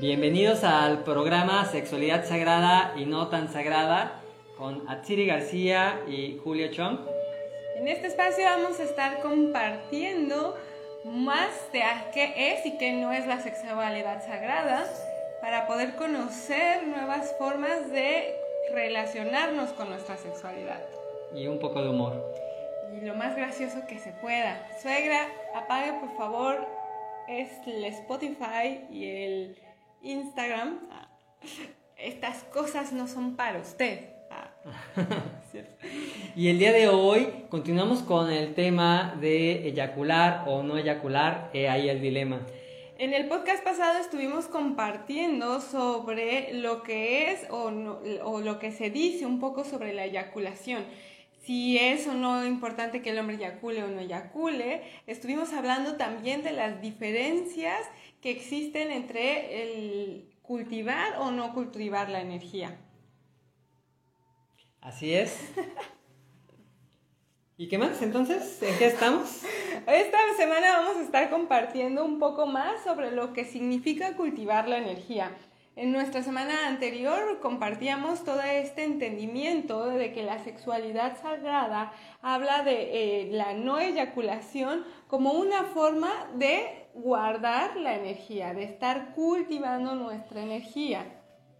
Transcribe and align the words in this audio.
Bienvenidos 0.00 0.64
al 0.64 1.04
programa 1.04 1.66
Sexualidad 1.66 2.24
Sagrada 2.24 2.94
y 2.96 3.04
No 3.04 3.28
Tan 3.28 3.52
Sagrada 3.52 4.22
con 4.56 4.88
Atsiri 4.88 5.26
García 5.26 6.00
y 6.08 6.40
Julia 6.42 6.70
Chong. 6.70 7.00
En 7.76 7.86
este 7.86 8.06
espacio 8.06 8.44
vamos 8.46 8.80
a 8.80 8.84
estar 8.84 9.20
compartiendo 9.20 10.56
más 11.04 11.50
de 11.74 11.82
qué 12.14 12.32
es 12.54 12.64
y 12.64 12.78
qué 12.78 12.94
no 12.94 13.12
es 13.12 13.26
la 13.26 13.40
sexualidad 13.40 14.24
sagrada 14.24 14.86
para 15.42 15.66
poder 15.66 15.94
conocer 15.96 16.86
nuevas 16.86 17.34
formas 17.36 17.90
de 17.90 18.34
relacionarnos 18.72 19.68
con 19.74 19.90
nuestra 19.90 20.16
sexualidad. 20.16 20.80
Y 21.34 21.46
un 21.46 21.58
poco 21.58 21.82
de 21.82 21.90
humor. 21.90 22.24
Y 22.96 23.04
lo 23.04 23.14
más 23.16 23.36
gracioso 23.36 23.86
que 23.86 23.98
se 23.98 24.12
pueda. 24.12 24.66
Suegra, 24.80 25.28
apague 25.54 25.92
por 26.00 26.16
favor 26.16 26.66
es 27.28 27.50
el 27.66 27.84
Spotify 27.84 28.80
y 28.90 29.04
el 29.06 29.56
Instagram. 30.02 30.78
Ah, 30.90 31.08
estas 31.96 32.44
cosas 32.44 32.92
no 32.92 33.06
son 33.06 33.36
para 33.36 33.60
usted. 33.60 34.10
Ah, 34.30 34.50
y 36.36 36.48
el 36.48 36.58
día 36.58 36.72
de 36.72 36.88
hoy 36.88 37.44
continuamos 37.48 38.02
con 38.02 38.30
el 38.30 38.54
tema 38.54 39.16
de 39.20 39.68
eyacular 39.68 40.44
o 40.46 40.62
no 40.62 40.78
eyacular, 40.78 41.50
eh, 41.52 41.68
ahí 41.68 41.88
el 41.88 42.00
dilema. 42.00 42.40
En 42.98 43.14
el 43.14 43.28
podcast 43.28 43.64
pasado 43.64 43.98
estuvimos 43.98 44.46
compartiendo 44.46 45.60
sobre 45.60 46.52
lo 46.52 46.82
que 46.82 47.32
es 47.32 47.46
o, 47.50 47.72
o 48.24 48.40
lo 48.40 48.58
que 48.58 48.72
se 48.72 48.90
dice 48.90 49.24
un 49.24 49.40
poco 49.40 49.64
sobre 49.64 49.94
la 49.94 50.04
eyaculación 50.04 50.84
si 51.50 51.78
es 51.78 52.06
o 52.06 52.14
no 52.14 52.46
importante 52.46 53.02
que 53.02 53.10
el 53.10 53.18
hombre 53.18 53.36
eyacule 53.36 53.82
o 53.82 53.88
no 53.88 54.00
eyacule. 54.00 54.82
Estuvimos 55.06 55.52
hablando 55.52 55.96
también 55.96 56.42
de 56.42 56.52
las 56.52 56.80
diferencias 56.80 57.80
que 58.20 58.30
existen 58.30 58.90
entre 58.90 59.62
el 59.62 60.30
cultivar 60.42 61.16
o 61.18 61.30
no 61.30 61.54
cultivar 61.54 62.08
la 62.08 62.20
energía. 62.20 62.78
Así 64.80 65.14
es. 65.14 65.38
¿Y 67.56 67.68
qué 67.68 67.76
más 67.76 68.00
entonces? 68.00 68.62
¿En 68.62 68.78
qué 68.78 68.86
estamos? 68.86 69.42
Esta 69.86 70.18
semana 70.36 70.78
vamos 70.78 70.96
a 70.96 71.02
estar 71.02 71.28
compartiendo 71.28 72.04
un 72.04 72.18
poco 72.18 72.46
más 72.46 72.82
sobre 72.82 73.10
lo 73.10 73.32
que 73.34 73.44
significa 73.44 74.16
cultivar 74.16 74.66
la 74.66 74.78
energía. 74.78 75.30
En 75.76 75.92
nuestra 75.92 76.22
semana 76.22 76.66
anterior 76.66 77.38
compartíamos 77.40 78.24
todo 78.24 78.40
este 78.42 78.84
entendimiento 78.84 79.86
de 79.86 80.12
que 80.12 80.22
la 80.22 80.38
sexualidad 80.42 81.20
sagrada 81.20 81.92
habla 82.22 82.62
de 82.64 82.72
eh, 83.22 83.28
la 83.30 83.54
no 83.54 83.78
eyaculación 83.78 84.84
como 85.06 85.32
una 85.32 85.64
forma 85.64 86.10
de 86.34 86.79
guardar 86.94 87.76
la 87.76 87.94
energía, 87.94 88.54
de 88.54 88.64
estar 88.64 89.14
cultivando 89.14 89.94
nuestra 89.94 90.42
energía. 90.42 91.04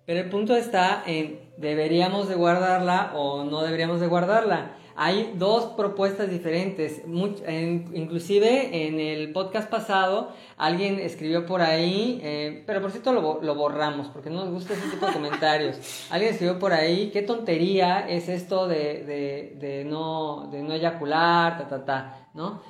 Pero 0.06 0.20
el 0.20 0.30
punto 0.30 0.56
está 0.56 1.02
en 1.06 1.40
deberíamos 1.56 2.28
de 2.28 2.34
guardarla 2.34 3.12
o 3.14 3.44
no 3.44 3.62
deberíamos 3.62 4.00
de 4.00 4.06
guardarla 4.06 4.76
hay 5.02 5.32
dos 5.36 5.64
propuestas 5.78 6.28
diferentes. 6.28 7.02
inclusive 7.06 8.86
en 8.86 9.00
el 9.00 9.32
podcast 9.32 9.70
pasado 9.70 10.34
alguien 10.58 10.98
escribió 10.98 11.46
por 11.46 11.62
ahí, 11.62 12.20
eh, 12.22 12.64
pero 12.66 12.82
por 12.82 12.90
cierto 12.90 13.12
lo, 13.14 13.54
borramos 13.54 14.08
porque 14.08 14.28
no 14.28 14.44
nos 14.44 14.52
gusta 14.52 14.74
ese 14.74 14.88
tipo 14.88 15.06
de 15.06 15.14
comentarios. 15.14 15.78
alguien 16.10 16.32
escribió 16.32 16.58
por 16.58 16.74
ahí, 16.74 17.10
qué 17.10 17.22
tontería 17.22 18.06
es 18.10 18.28
esto 18.28 18.68
de, 18.68 19.04
de, 19.04 19.56
de, 19.58 19.84
no, 19.86 20.48
de 20.52 20.62
no 20.62 20.74
eyacular, 20.74 21.56
ta, 21.56 21.66
ta, 21.66 21.84
ta, 21.86 22.28
¿no? 22.34 22.60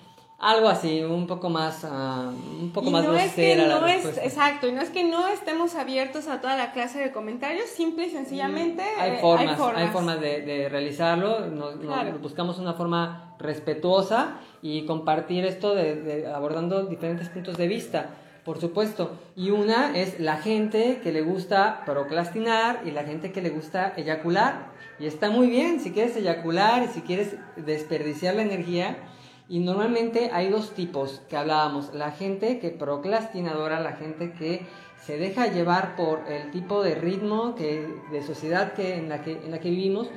Algo 0.40 0.70
así, 0.70 1.02
un 1.02 1.26
poco 1.26 1.50
más, 1.50 1.84
uh, 1.84 2.30
un 2.62 2.70
poco 2.72 2.90
más 2.90 3.04
no 3.04 3.14
es 3.14 3.34
que 3.34 3.56
no 3.56 3.86
es, 3.86 4.06
exacto, 4.16 4.66
y 4.68 4.72
no 4.72 4.80
es 4.80 4.88
que 4.88 5.04
no 5.04 5.28
estemos 5.28 5.74
abiertos 5.74 6.28
a 6.28 6.40
toda 6.40 6.56
la 6.56 6.72
clase 6.72 6.98
de 6.98 7.12
comentarios, 7.12 7.68
simple 7.68 8.06
y 8.06 8.10
sencillamente 8.10 8.82
mm, 8.82 9.00
hay, 9.02 9.18
formas, 9.18 9.60
hay 9.76 9.88
formas, 9.88 10.18
de, 10.18 10.40
de, 10.40 10.70
realizarlo, 10.70 11.40
nos, 11.46 11.74
buscamos 12.22 12.58
una 12.58 12.72
forma 12.72 13.34
respetuosa 13.38 14.38
y 14.62 14.86
compartir 14.86 15.44
esto 15.44 15.74
de, 15.74 16.26
abordando 16.34 16.84
diferentes 16.84 17.28
puntos 17.28 17.58
de 17.58 17.68
vista, 17.68 18.14
por 18.42 18.58
supuesto. 18.58 19.18
Y 19.36 19.50
una 19.50 19.94
es 19.94 20.20
la 20.20 20.38
gente 20.38 21.00
que 21.02 21.12
le 21.12 21.20
gusta 21.20 21.82
procrastinar 21.84 22.80
y 22.86 22.92
la 22.92 23.04
gente 23.04 23.30
que 23.30 23.42
le 23.42 23.50
gusta 23.50 23.92
eyacular. 23.94 24.70
Y 24.98 25.06
está 25.06 25.28
muy 25.28 25.50
bien, 25.50 25.80
si 25.80 25.92
quieres 25.92 26.16
eyacular 26.16 26.82
y 26.82 26.88
si 26.88 27.02
quieres 27.02 27.36
desperdiciar 27.56 28.36
la 28.36 28.42
energía, 28.42 28.96
y 29.50 29.58
normalmente 29.58 30.30
hay 30.32 30.48
dos 30.48 30.70
tipos 30.70 31.22
que 31.28 31.36
hablábamos, 31.36 31.92
la 31.92 32.12
gente 32.12 32.60
que 32.60 32.70
procrastinadora, 32.70 33.80
la 33.80 33.94
gente 33.94 34.32
que 34.32 34.64
se 35.04 35.18
deja 35.18 35.48
llevar 35.48 35.96
por 35.96 36.20
el 36.30 36.52
tipo 36.52 36.84
de 36.84 36.94
ritmo 36.94 37.56
que, 37.56 37.84
de 38.12 38.22
sociedad 38.22 38.74
que, 38.74 38.94
en, 38.94 39.08
la 39.08 39.22
que, 39.22 39.32
en 39.32 39.50
la 39.50 39.58
que 39.58 39.70
vivimos, 39.70 40.08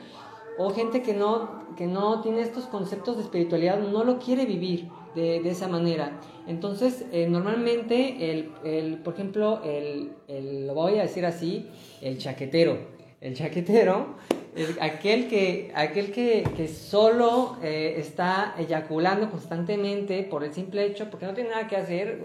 o 0.60 0.70
gente 0.70 1.02
que 1.02 1.16
no, 1.16 1.66
que 1.76 1.88
no 1.88 2.22
tiene 2.22 2.42
estos 2.42 2.66
conceptos 2.66 3.18
de 3.18 3.24
espiritualidad, 3.24 3.80
no 3.80 4.04
lo 4.04 4.20
quiere 4.20 4.46
vivir 4.46 4.90
de, 5.16 5.38
esa 5.50 5.68
manera. 5.68 6.20
Entonces, 6.46 7.06
eh, 7.12 7.28
normalmente, 7.28 8.30
el, 8.30 8.52
el, 8.64 8.98
por 9.00 9.16
ejemplo, 9.16 9.64
el, 9.64 10.12
el, 10.28 10.68
lo 10.68 10.76
voy 10.76 11.00
a 11.00 11.04
decir 11.04 11.26
así, 11.26 11.72
el 12.02 12.20
chaquetero. 12.20 12.78
El 13.20 13.34
chaquetero 13.34 14.16
aquel 14.82 15.28
que, 15.28 15.72
aquel 15.76 16.12
que, 16.12 16.44
que 16.56 16.68
solo 16.68 17.58
eh, 17.62 17.96
está 17.98 18.56
eyaculando 18.58 19.30
constantemente 19.30 20.24
por 20.24 20.44
el 20.44 20.54
simple 20.54 20.86
hecho, 20.86 21.10
porque 21.10 21.26
no 21.26 21.34
tiene 21.34 21.50
nada 21.50 21.68
que 21.68 21.76
hacer, 21.76 22.22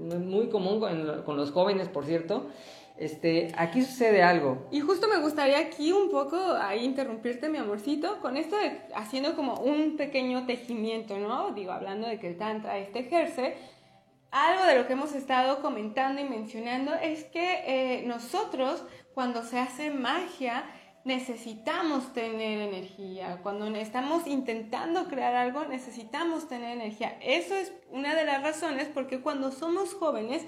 muy 0.00 0.48
común 0.48 0.80
con, 0.80 1.22
con, 1.24 1.36
los 1.36 1.50
jóvenes, 1.50 1.88
por 1.88 2.04
cierto, 2.04 2.46
este, 2.96 3.52
aquí 3.56 3.82
sucede 3.82 4.22
algo. 4.22 4.68
Y 4.70 4.80
justo 4.80 5.08
me 5.08 5.20
gustaría 5.20 5.58
aquí 5.58 5.92
un 5.92 6.10
poco 6.10 6.36
ahí 6.60 6.84
interrumpirte, 6.84 7.48
mi 7.48 7.58
amorcito, 7.58 8.20
con 8.20 8.36
esto 8.36 8.56
de 8.56 8.80
haciendo 8.94 9.34
como 9.34 9.54
un 9.54 9.96
pequeño 9.96 10.46
tejimiento, 10.46 11.18
¿no? 11.18 11.52
Digo, 11.52 11.72
hablando 11.72 12.08
de 12.08 12.18
que 12.18 12.28
el 12.28 12.36
Tantra 12.36 12.78
este 12.78 13.00
ejerce, 13.00 13.56
algo 14.30 14.64
de 14.64 14.76
lo 14.76 14.86
que 14.86 14.92
hemos 14.92 15.14
estado 15.14 15.60
comentando 15.60 16.20
y 16.20 16.24
mencionando 16.24 16.94
es 16.94 17.24
que 17.24 17.64
eh, 17.66 18.04
nosotros, 18.06 18.84
cuando 19.12 19.42
se 19.42 19.58
hace 19.58 19.90
magia, 19.90 20.64
necesitamos 21.04 22.12
tener 22.12 22.60
energía. 22.60 23.40
Cuando 23.42 23.66
estamos 23.76 24.26
intentando 24.26 25.04
crear 25.04 25.34
algo, 25.34 25.64
necesitamos 25.64 26.48
tener 26.48 26.76
energía. 26.76 27.18
Eso 27.22 27.54
es 27.54 27.72
una 27.90 28.14
de 28.14 28.24
las 28.24 28.42
razones 28.42 28.88
porque 28.92 29.20
cuando 29.20 29.50
somos 29.50 29.94
jóvenes 29.94 30.44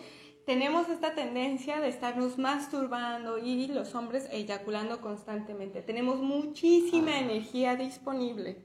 tenemos 0.46 0.88
esta 0.88 1.14
tendencia 1.14 1.80
de 1.80 1.88
estarnos 1.88 2.36
masturbando 2.36 3.38
y 3.38 3.68
los 3.68 3.94
hombres 3.94 4.28
eyaculando 4.32 5.00
constantemente. 5.00 5.82
Tenemos 5.82 6.20
muchísima 6.20 7.18
energía 7.18 7.76
disponible. 7.76 8.64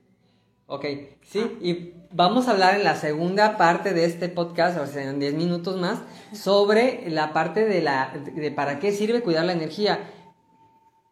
Ok, 0.70 0.86
sí, 1.24 1.40
y 1.62 1.94
vamos 2.12 2.48
a 2.48 2.52
hablar 2.52 2.76
en 2.76 2.84
la 2.84 2.98
segunda 2.98 3.56
parte 3.56 3.94
de 3.94 4.04
este 4.04 4.28
podcast, 4.28 4.78
o 4.78 4.86
sea, 4.86 5.10
en 5.10 5.18
10 5.18 5.36
minutos 5.36 5.80
más, 5.80 6.02
sobre 6.34 7.10
la 7.10 7.32
parte 7.32 7.64
de, 7.64 7.82
la, 7.82 8.12
de 8.36 8.52
para 8.52 8.78
qué 8.78 8.92
sirve 8.92 9.22
cuidar 9.22 9.46
la 9.46 9.54
energía. 9.54 10.00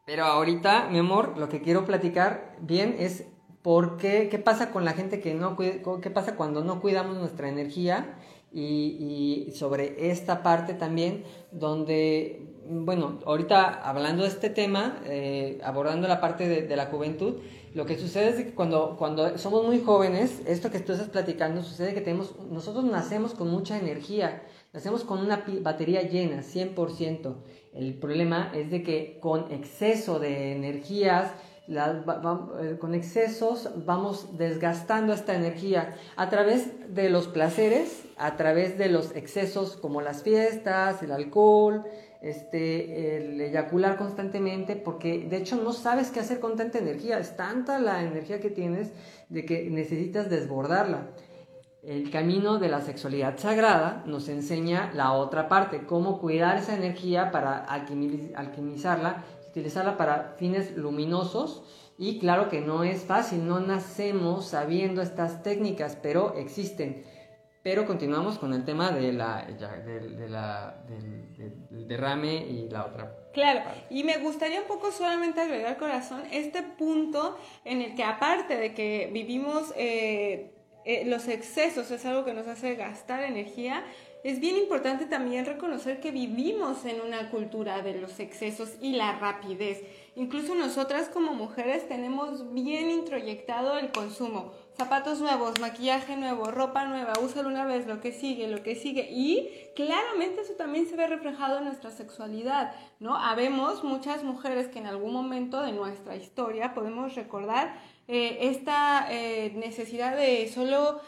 Pero 0.05 0.25
ahorita, 0.25 0.87
mi 0.91 0.99
amor, 0.99 1.37
lo 1.37 1.49
que 1.49 1.61
quiero 1.61 1.85
platicar 1.85 2.55
bien 2.61 2.95
es 2.99 3.25
por 3.63 3.97
qué, 3.97 4.29
qué 4.29 4.37
pasa 4.37 4.71
con 4.71 4.85
la 4.85 4.93
gente 4.93 5.19
que 5.19 5.33
no 5.33 5.57
qué 5.57 6.11
pasa 6.13 6.35
cuando 6.35 6.63
no 6.63 6.79
cuidamos 6.79 7.17
nuestra 7.17 7.49
energía 7.49 8.15
y, 8.53 9.51
sobre 9.55 10.09
esta 10.11 10.43
parte 10.43 10.73
también 10.75 11.23
donde, 11.51 12.53
bueno, 12.67 13.19
ahorita 13.25 13.81
hablando 13.87 14.23
de 14.23 14.29
este 14.29 14.49
tema, 14.49 15.01
eh, 15.05 15.59
abordando 15.63 16.07
la 16.07 16.21
parte 16.21 16.47
de, 16.47 16.75
la 16.75 16.85
juventud, 16.85 17.37
lo 17.73 17.85
que 17.85 17.97
sucede 17.97 18.29
es 18.29 18.35
que 18.35 18.53
cuando, 18.53 18.95
cuando 18.97 19.37
somos 19.37 19.65
muy 19.65 19.81
jóvenes, 19.81 20.41
esto 20.45 20.71
que 20.71 20.79
tú 20.79 20.93
estás 20.93 21.09
platicando, 21.09 21.63
sucede 21.63 21.93
que 21.93 22.01
tenemos, 22.01 22.35
nosotros 22.49 22.85
nacemos 22.85 23.33
con 23.33 23.49
mucha 23.49 23.77
energía, 23.77 24.43
nacemos 24.71 25.03
con 25.03 25.19
una 25.19 25.43
batería 25.61 26.03
llena, 26.03 26.41
100%. 26.41 27.35
El 27.75 27.93
problema 27.93 28.51
es 28.55 28.71
de 28.71 28.83
que 28.83 29.19
con 29.19 29.51
exceso 29.51 30.17
de 30.17 30.53
energías, 30.53 31.31
eh, 31.67 32.77
con 32.79 32.95
excesos 32.95 33.69
vamos 33.85 34.37
desgastando 34.37 35.11
esta 35.11 35.35
energía 35.35 35.95
a 36.15 36.29
través 36.29 36.93
de 36.93 37.09
los 37.09 37.27
placeres, 37.27 38.03
a 38.17 38.37
través 38.37 38.77
de 38.77 38.87
los 38.87 39.13
excesos 39.15 39.75
como 39.75 39.99
las 39.99 40.23
fiestas, 40.23 41.03
el 41.03 41.11
alcohol, 41.11 41.83
este, 42.21 43.17
el 43.17 43.41
eyacular 43.41 43.97
constantemente, 43.97 44.77
porque 44.77 45.25
de 45.29 45.37
hecho 45.37 45.57
no 45.57 45.73
sabes 45.73 46.11
qué 46.11 46.21
hacer 46.21 46.39
con 46.39 46.55
tanta 46.55 46.77
energía, 46.77 47.19
es 47.19 47.35
tanta 47.35 47.77
la 47.79 48.03
energía 48.03 48.39
que 48.39 48.49
tienes 48.49 48.93
de 49.27 49.43
que 49.43 49.69
necesitas 49.69 50.29
desbordarla. 50.29 51.09
El 51.85 52.09
camino 52.09 52.57
de 52.57 52.67
la 52.67 52.81
sexualidad 52.81 53.37
sagrada 53.37 54.01
nos 54.07 54.27
enseña 54.27 54.91
la 54.95 55.11
otra 55.11 55.47
parte, 55.47 55.85
cómo 55.85 56.19
cuidar 56.19 56.57
esa 56.57 56.75
energía 56.75 57.29
para 57.29 57.63
alquimizarla, 57.63 59.23
utilizarla 59.49 59.95
para 59.95 60.33
fines 60.37 60.75
luminosos. 60.75 61.63
Y 61.99 62.17
claro 62.17 62.49
que 62.49 62.59
no 62.59 62.83
es 62.83 63.03
fácil, 63.03 63.47
no 63.47 63.59
nacemos 63.59 64.47
sabiendo 64.47 65.03
estas 65.03 65.43
técnicas, 65.43 65.95
pero 66.01 66.33
existen. 66.33 67.05
Pero 67.61 67.85
continuamos 67.85 68.39
con 68.39 68.53
el 68.53 68.65
tema 68.65 68.89
de 68.89 69.13
la, 69.13 69.45
de, 69.45 70.27
la, 70.27 70.83
del, 70.87 71.35
el 71.71 71.87
derrame 71.87 72.47
y 72.47 72.67
la 72.67 72.87
otra. 72.87 73.15
Claro, 73.31 73.61
y 73.91 74.03
me 74.03 74.17
gustaría 74.17 74.61
un 74.61 74.67
poco 74.67 74.91
solamente 74.91 75.39
agregar 75.39 75.77
corazón 75.77 76.23
este 76.31 76.63
punto 76.63 77.37
en 77.63 77.81
el 77.81 77.95
que 77.95 78.03
aparte 78.03 78.57
de 78.57 78.73
que 78.73 79.09
vivimos 79.13 79.71
eh, 79.75 80.54
eh, 80.85 81.03
los 81.05 81.27
excesos 81.27 81.91
es 81.91 82.05
algo 82.05 82.23
que 82.25 82.33
nos 82.33 82.47
hace 82.47 82.75
gastar 82.75 83.23
energía, 83.23 83.83
es 84.25 84.39
bien 84.39 84.57
importante 84.57 85.05
también 85.05 85.45
reconocer 85.45 85.99
que 85.99 86.09
vivimos 86.09 86.83
en 86.85 86.99
una 86.99 87.29
cultura 87.29 87.83
de 87.83 87.93
los 87.93 88.19
excesos 88.19 88.71
y 88.81 88.93
la 88.93 89.19
rapidez. 89.19 89.83
Incluso 90.15 90.55
nosotras 90.55 91.09
como 91.09 91.35
mujeres 91.35 91.87
tenemos 91.87 92.51
bien 92.51 92.89
introyectado 92.89 93.77
el 93.77 93.91
consumo. 93.91 94.51
Zapatos 94.75 95.21
nuevos, 95.21 95.59
maquillaje 95.59 96.17
nuevo, 96.17 96.45
ropa 96.45 96.85
nueva, 96.85 97.13
úsalo 97.21 97.49
una 97.49 97.65
vez, 97.65 97.85
lo 97.85 98.01
que 98.01 98.11
sigue, 98.11 98.47
lo 98.47 98.63
que 98.63 98.75
sigue. 98.75 99.07
Y 99.11 99.47
claramente 99.75 100.41
eso 100.41 100.53
también 100.53 100.87
se 100.87 100.95
ve 100.95 101.05
reflejado 101.05 101.59
en 101.59 101.65
nuestra 101.65 101.91
sexualidad, 101.91 102.73
¿no? 102.99 103.15
Habemos 103.15 103.83
muchas 103.83 104.23
mujeres 104.23 104.69
que 104.69 104.79
en 104.79 104.87
algún 104.87 105.13
momento 105.13 105.61
de 105.61 105.71
nuestra 105.71 106.15
historia 106.15 106.73
podemos 106.73 107.13
recordar 107.13 107.75
eh, 108.07 108.49
esta 108.49 109.07
eh, 109.09 109.51
necesidad 109.55 110.15
de 110.15 110.47
solo 110.47 111.01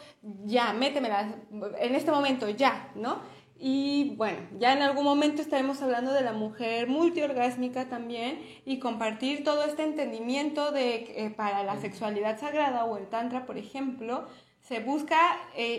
ya, 0.44 0.72
métemela, 0.72 1.32
en 1.78 1.94
este 1.94 2.10
momento 2.10 2.48
ya, 2.48 2.90
¿no? 2.96 3.20
Y 3.60 4.14
bueno, 4.16 4.38
ya 4.58 4.72
en 4.72 4.82
algún 4.82 5.04
momento 5.04 5.42
estaremos 5.42 5.80
hablando 5.82 6.12
de 6.12 6.22
la 6.22 6.32
mujer 6.32 6.88
multiorgásmica 6.88 7.88
también 7.88 8.40
y 8.64 8.78
compartir 8.78 9.44
todo 9.44 9.64
este 9.64 9.84
entendimiento 9.84 10.72
de 10.72 11.26
eh, 11.26 11.30
para 11.30 11.62
la 11.64 11.76
sexualidad 11.76 12.38
sagrada 12.38 12.84
o 12.84 12.96
el 12.96 13.08
tantra, 13.08 13.46
por 13.46 13.58
ejemplo, 13.58 14.26
se 14.60 14.80
busca 14.80 15.16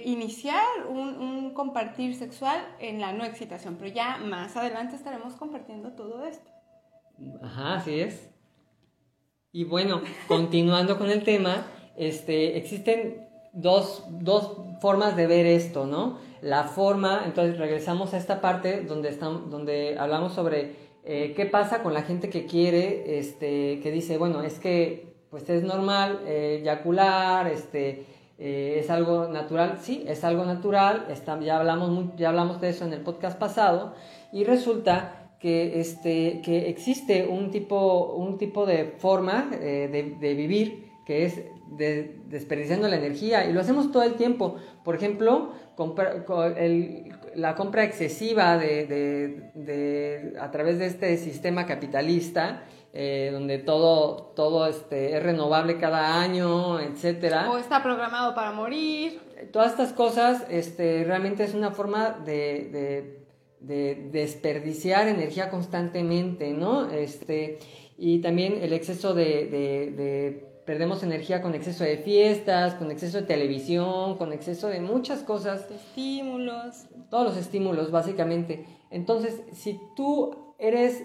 iniciar 0.04 0.66
un, 0.90 1.20
un, 1.20 1.54
compartir 1.54 2.16
sexual 2.16 2.60
en 2.80 3.00
la 3.00 3.14
no 3.14 3.24
excitación, 3.24 3.76
pero 3.78 3.94
ya 3.94 4.18
más 4.18 4.58
adelante 4.58 4.96
estaremos 4.96 5.36
compartiendo 5.36 5.92
todo 5.92 6.26
esto. 6.26 6.50
Ajá, 7.44 7.76
así 7.76 8.00
es. 8.00 8.29
Y 9.52 9.64
bueno, 9.64 10.02
continuando 10.28 11.00
con 11.00 11.10
el 11.10 11.24
tema, 11.24 11.66
este, 11.98 12.56
existen 12.58 13.28
dos, 13.52 14.04
dos, 14.08 14.58
formas 14.80 15.16
de 15.16 15.26
ver 15.26 15.48
esto, 15.48 15.88
¿no? 15.88 16.20
La 16.42 16.66
forma, 16.66 17.24
entonces 17.26 17.58
regresamos 17.58 18.14
a 18.14 18.18
esta 18.18 18.42
parte 18.42 18.82
donde, 18.82 19.10
estamos, 19.10 19.50
donde 19.50 19.98
hablamos 19.98 20.34
sobre 20.34 20.76
eh, 21.04 21.34
qué 21.36 21.48
pasa 21.48 21.82
con 21.82 21.96
la 21.96 22.04
gente 22.04 22.30
que 22.30 22.46
quiere, 22.46 23.18
este, 23.18 23.80
que 23.82 23.92
dice, 23.92 24.20
bueno, 24.20 24.44
es 24.44 24.60
que 24.60 25.16
pues 25.32 25.50
es 25.50 25.64
normal 25.64 26.22
eh, 26.28 26.60
eyacular, 26.62 27.48
este, 27.48 28.06
eh, 28.38 28.78
es 28.80 28.92
algo 28.92 29.28
natural, 29.28 29.80
sí, 29.82 30.06
es 30.08 30.24
algo 30.24 30.46
natural, 30.46 31.08
está, 31.10 31.40
ya, 31.40 31.58
hablamos, 31.58 32.16
ya 32.16 32.30
hablamos 32.30 32.62
de 32.62 32.70
eso 32.70 32.86
en 32.86 32.94
el 32.94 33.02
podcast 33.02 33.38
pasado, 33.40 33.96
y 34.32 34.44
resulta 34.44 35.19
que, 35.40 35.80
este, 35.80 36.42
que 36.42 36.70
existe 36.70 37.26
un 37.26 37.50
tipo, 37.50 38.14
un 38.14 38.38
tipo 38.38 38.66
de 38.66 38.96
forma 38.98 39.50
eh, 39.54 40.16
de, 40.20 40.34
vivir 40.34 40.90
que 41.06 41.26
es 41.26 41.42
desperdiciando 42.28 42.88
la 42.88 42.98
energía 42.98 43.46
y 43.46 43.54
lo 43.54 43.62
hacemos 43.62 43.92
todo 43.92 44.04
el 44.04 44.16
tiempo. 44.16 44.58
Por 44.84 44.96
ejemplo, 44.96 45.54
la 47.36 47.56
compra 47.56 47.84
excesiva 47.84 48.58
de, 48.58 50.34
a 50.40 50.52
través 50.52 50.78
de 50.78 50.88
este 50.88 51.18
sistema 51.18 51.66
capitalista, 51.66 52.64
eh, 52.92 53.30
donde 53.32 53.60
todo, 53.60 54.34
todo 54.36 54.68
este, 54.68 55.16
es 55.16 55.24
renovable 55.24 55.78
cada 55.78 56.22
año, 56.22 56.80
etcétera. 56.80 57.50
O 57.50 57.58
está 57.58 57.82
programado 57.82 58.36
para 58.36 58.52
morir. 58.52 59.20
Todas 59.52 59.72
estas 59.72 59.94
cosas 59.94 60.46
este, 60.50 61.04
realmente 61.06 61.44
es 61.44 61.54
una 61.54 61.72
forma 61.72 62.10
de 62.26 62.70
de 62.72 63.19
desperdiciar 63.60 65.08
energía 65.08 65.50
constantemente, 65.50 66.54
¿no? 66.54 66.90
Este, 66.92 67.60
y 67.98 68.20
también 68.20 68.60
el 68.62 68.74
exceso 68.74 69.14
de, 69.14 69.48
de, 69.48 70.46
perdemos 70.66 71.04
energía 71.04 71.42
con 71.42 71.56
exceso 71.56 71.84
de 71.84 71.98
fiestas, 71.98 72.76
con 72.76 72.92
exceso 72.92 73.20
de 73.22 73.28
televisión, 73.28 74.18
con 74.18 74.32
exceso 74.32 74.68
de 74.68 74.80
muchas 74.80 75.24
cosas. 75.24 75.68
De 75.68 75.76
estímulos. 75.76 76.86
Todos 77.10 77.26
los 77.26 77.38
estímulos, 77.38 77.92
básicamente. 77.92 78.66
Entonces, 78.90 79.42
si 79.52 79.80
tú 79.96 80.54
eres 80.58 81.04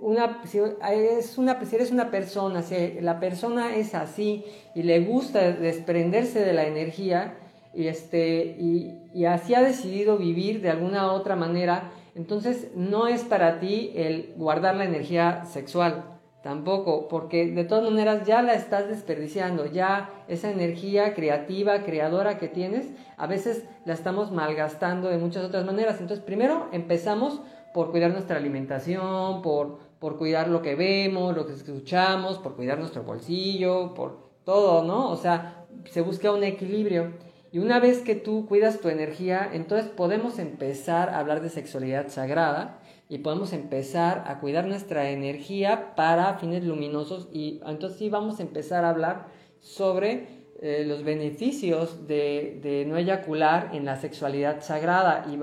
una, 0.00 0.42
si 0.46 0.58
eres 0.58 1.38
una, 1.38 1.64
si 1.64 1.76
eres 1.76 1.90
una 1.90 2.10
persona, 2.10 2.62
si 2.62 3.00
la 3.00 3.20
persona 3.20 3.76
es 3.76 3.94
así 3.94 4.44
y 4.74 4.82
le 4.82 5.00
gusta 5.00 5.52
desprenderse 5.52 6.40
de 6.40 6.52
la 6.52 6.66
energía, 6.66 7.36
y, 7.74 7.86
este, 7.86 8.56
y, 8.58 9.24
así 9.24 9.54
ha 9.54 9.62
decidido 9.62 10.16
vivir 10.16 10.60
de 10.62 10.70
alguna 10.70 11.12
otra 11.12 11.36
manera, 11.36 11.90
entonces 12.14 12.68
no 12.74 13.06
es 13.06 13.22
para 13.24 13.60
ti 13.60 13.92
el 13.94 14.32
guardar 14.36 14.76
la 14.76 14.84
energía 14.84 15.44
sexual, 15.44 16.04
tampoco, 16.42 17.08
porque 17.08 17.46
de 17.46 17.64
todas 17.64 17.84
maneras 17.84 18.26
ya 18.26 18.42
la 18.42 18.54
estás 18.54 18.88
desperdiciando, 18.88 19.66
ya 19.66 20.10
esa 20.28 20.50
energía 20.50 21.14
creativa, 21.14 21.82
creadora 21.82 22.38
que 22.38 22.48
tienes, 22.48 22.86
a 23.16 23.26
veces 23.26 23.64
la 23.84 23.94
estamos 23.94 24.30
malgastando 24.30 25.08
de 25.08 25.18
muchas 25.18 25.44
otras 25.44 25.64
maneras. 25.64 26.00
Entonces 26.00 26.24
primero 26.24 26.68
empezamos 26.72 27.40
por 27.74 27.90
cuidar 27.90 28.12
nuestra 28.12 28.38
alimentación, 28.38 29.42
por, 29.42 29.78
por 29.98 30.16
cuidar 30.16 30.48
lo 30.48 30.62
que 30.62 30.74
vemos, 30.74 31.36
lo 31.36 31.46
que 31.46 31.52
escuchamos, 31.52 32.38
por 32.38 32.54
cuidar 32.56 32.78
nuestro 32.78 33.02
bolsillo, 33.02 33.94
por 33.94 34.28
todo, 34.44 34.84
¿no? 34.84 35.10
O 35.10 35.16
sea, 35.16 35.66
se 35.84 36.00
busca 36.00 36.32
un 36.32 36.44
equilibrio. 36.44 37.12
Y 37.50 37.60
una 37.60 37.80
vez 37.80 38.00
que 38.00 38.14
tú 38.14 38.46
cuidas 38.46 38.80
tu 38.80 38.88
energía, 38.88 39.48
entonces 39.52 39.88
podemos 39.90 40.38
empezar 40.38 41.08
a 41.10 41.18
hablar 41.18 41.40
de 41.40 41.48
sexualidad 41.48 42.08
sagrada 42.08 42.80
y 43.08 43.18
podemos 43.18 43.54
empezar 43.54 44.24
a 44.26 44.38
cuidar 44.38 44.66
nuestra 44.66 45.10
energía 45.10 45.94
para 45.94 46.34
fines 46.34 46.64
luminosos 46.64 47.28
y 47.32 47.60
entonces 47.66 47.98
sí 47.98 48.10
vamos 48.10 48.38
a 48.38 48.42
empezar 48.42 48.84
a 48.84 48.90
hablar 48.90 49.28
sobre 49.60 50.38
eh, 50.60 50.84
los 50.86 51.04
beneficios 51.04 52.06
de, 52.06 52.58
de, 52.62 52.84
no 52.84 52.96
eyacular 52.96 53.70
en 53.72 53.84
la 53.84 53.96
sexualidad 53.96 54.60
sagrada 54.60 55.24
y, 55.30 55.38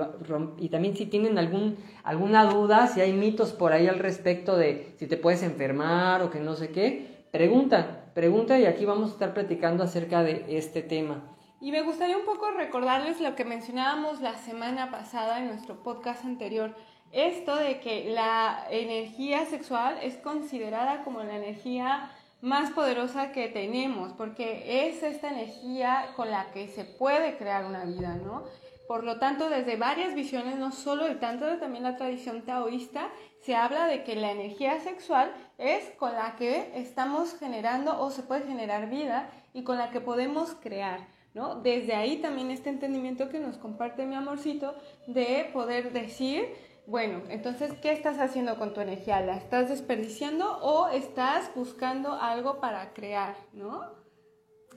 y, 0.64 0.68
también 0.68 0.94
si 0.94 1.06
tienen 1.06 1.38
algún, 1.38 1.76
alguna 2.04 2.44
duda, 2.44 2.86
si 2.86 3.00
hay 3.00 3.14
mitos 3.14 3.52
por 3.52 3.72
ahí 3.72 3.88
al 3.88 3.98
respecto 3.98 4.56
de 4.56 4.92
si 4.98 5.06
te 5.06 5.16
puedes 5.16 5.42
enfermar 5.42 6.22
o 6.22 6.30
que 6.30 6.38
no 6.38 6.54
sé 6.54 6.68
qué, 6.68 7.24
pregunta, 7.32 8.10
pregunta 8.14 8.60
y 8.60 8.66
aquí 8.66 8.84
vamos 8.84 9.08
a 9.08 9.12
estar 9.14 9.34
platicando 9.34 9.82
acerca 9.82 10.22
de 10.22 10.44
este 10.50 10.82
tema. 10.82 11.35
Y 11.58 11.72
me 11.72 11.80
gustaría 11.80 12.18
un 12.18 12.26
poco 12.26 12.50
recordarles 12.50 13.20
lo 13.20 13.34
que 13.34 13.46
mencionábamos 13.46 14.20
la 14.20 14.36
semana 14.36 14.90
pasada 14.90 15.38
en 15.38 15.46
nuestro 15.46 15.82
podcast 15.82 16.22
anterior. 16.24 16.76
Esto 17.12 17.56
de 17.56 17.80
que 17.80 18.10
la 18.10 18.66
energía 18.70 19.46
sexual 19.46 19.98
es 20.02 20.18
considerada 20.18 21.02
como 21.02 21.22
la 21.22 21.36
energía 21.36 22.10
más 22.42 22.70
poderosa 22.72 23.32
que 23.32 23.48
tenemos, 23.48 24.12
porque 24.12 24.86
es 24.86 25.02
esta 25.02 25.30
energía 25.30 26.12
con 26.14 26.30
la 26.30 26.50
que 26.52 26.68
se 26.68 26.84
puede 26.84 27.38
crear 27.38 27.64
una 27.64 27.86
vida, 27.86 28.16
¿no? 28.16 28.44
Por 28.86 29.02
lo 29.02 29.18
tanto, 29.18 29.48
desde 29.48 29.76
varias 29.76 30.14
visiones, 30.14 30.56
no 30.56 30.72
solo 30.72 31.06
el 31.06 31.18
tanto, 31.18 31.56
también 31.56 31.84
la 31.84 31.96
tradición 31.96 32.42
taoísta, 32.42 33.08
se 33.40 33.56
habla 33.56 33.86
de 33.86 34.04
que 34.04 34.14
la 34.14 34.30
energía 34.30 34.78
sexual 34.80 35.32
es 35.56 35.88
con 35.98 36.12
la 36.12 36.36
que 36.36 36.70
estamos 36.74 37.34
generando 37.38 37.98
o 37.98 38.10
se 38.10 38.22
puede 38.22 38.46
generar 38.46 38.90
vida 38.90 39.30
y 39.54 39.64
con 39.64 39.78
la 39.78 39.90
que 39.90 40.02
podemos 40.02 40.54
crear. 40.60 41.15
Desde 41.62 41.94
ahí 41.94 42.16
también 42.16 42.50
este 42.50 42.70
entendimiento 42.70 43.28
que 43.28 43.40
nos 43.40 43.58
comparte 43.58 44.06
mi 44.06 44.14
amorcito 44.14 44.74
de 45.06 45.50
poder 45.52 45.92
decir, 45.92 46.46
bueno, 46.86 47.20
entonces, 47.28 47.72
¿qué 47.82 47.92
estás 47.92 48.18
haciendo 48.18 48.56
con 48.58 48.72
tu 48.72 48.80
energía? 48.80 49.20
¿La 49.20 49.36
estás 49.36 49.68
desperdiciando 49.68 50.58
o 50.62 50.88
estás 50.88 51.50
buscando 51.54 52.14
algo 52.14 52.60
para 52.60 52.94
crear, 52.94 53.36
¿no? 53.52 53.82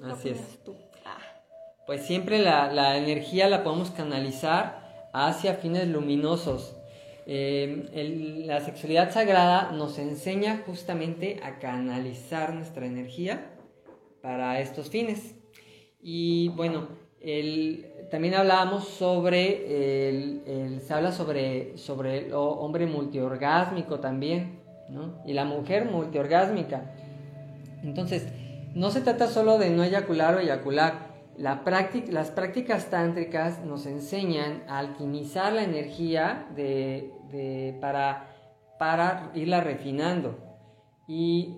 Así 0.03 0.29
es. 0.29 0.59
Ah. 1.05 1.17
Pues 1.85 2.05
siempre 2.05 2.39
la, 2.39 2.97
energía 2.97 3.47
la 3.47 3.63
podemos 3.63 3.91
canalizar 3.91 5.09
hacia 5.13 5.53
fines 5.55 5.87
luminosos. 5.87 6.75
Em, 7.25 7.87
la 8.47 8.59
sexualidad 8.59 9.11
sagrada 9.11 9.71
nos 9.71 9.97
enseña 9.97 10.63
justamente 10.65 11.39
a 11.43 11.59
canalizar 11.59 12.53
nuestra 12.53 12.85
energía 12.85 13.51
para 14.21 14.59
estos 14.59 14.89
fines. 14.89 15.38
Y 16.01 16.49
bueno, 16.49 16.87
también 18.09 18.35
hablábamos 18.35 18.87
sobre, 18.87 20.07
el, 20.09 20.81
se 20.81 20.93
habla 20.93 21.11
sobre, 21.11 21.77
sobre 21.77 22.27
el 22.27 22.33
hombre 22.33 22.85
multiorgásmico 22.85 23.99
también, 23.99 24.59
¿no? 24.89 25.21
Y 25.25 25.33
la 25.33 25.45
mujer 25.45 25.85
multiorgásmica. 25.85 26.93
Entonces, 27.83 28.27
no 28.73 28.91
se 28.91 29.01
trata 29.01 29.27
solo 29.27 29.57
de 29.57 29.69
no 29.69 29.83
eyacular 29.83 30.35
o 30.35 30.39
eyacular. 30.39 31.09
La 31.37 31.63
las 32.09 32.31
prácticas 32.31 32.89
tántricas 32.89 33.63
nos 33.63 33.85
enseñan 33.85 34.63
a 34.67 34.79
alquimizar 34.79 35.53
la 35.53 35.63
energía 35.63 36.47
de, 36.55 37.77
para, 37.79 38.27
para 38.77 39.31
irla 39.35 39.61
refinando. 39.61 40.37
Y 41.07 41.55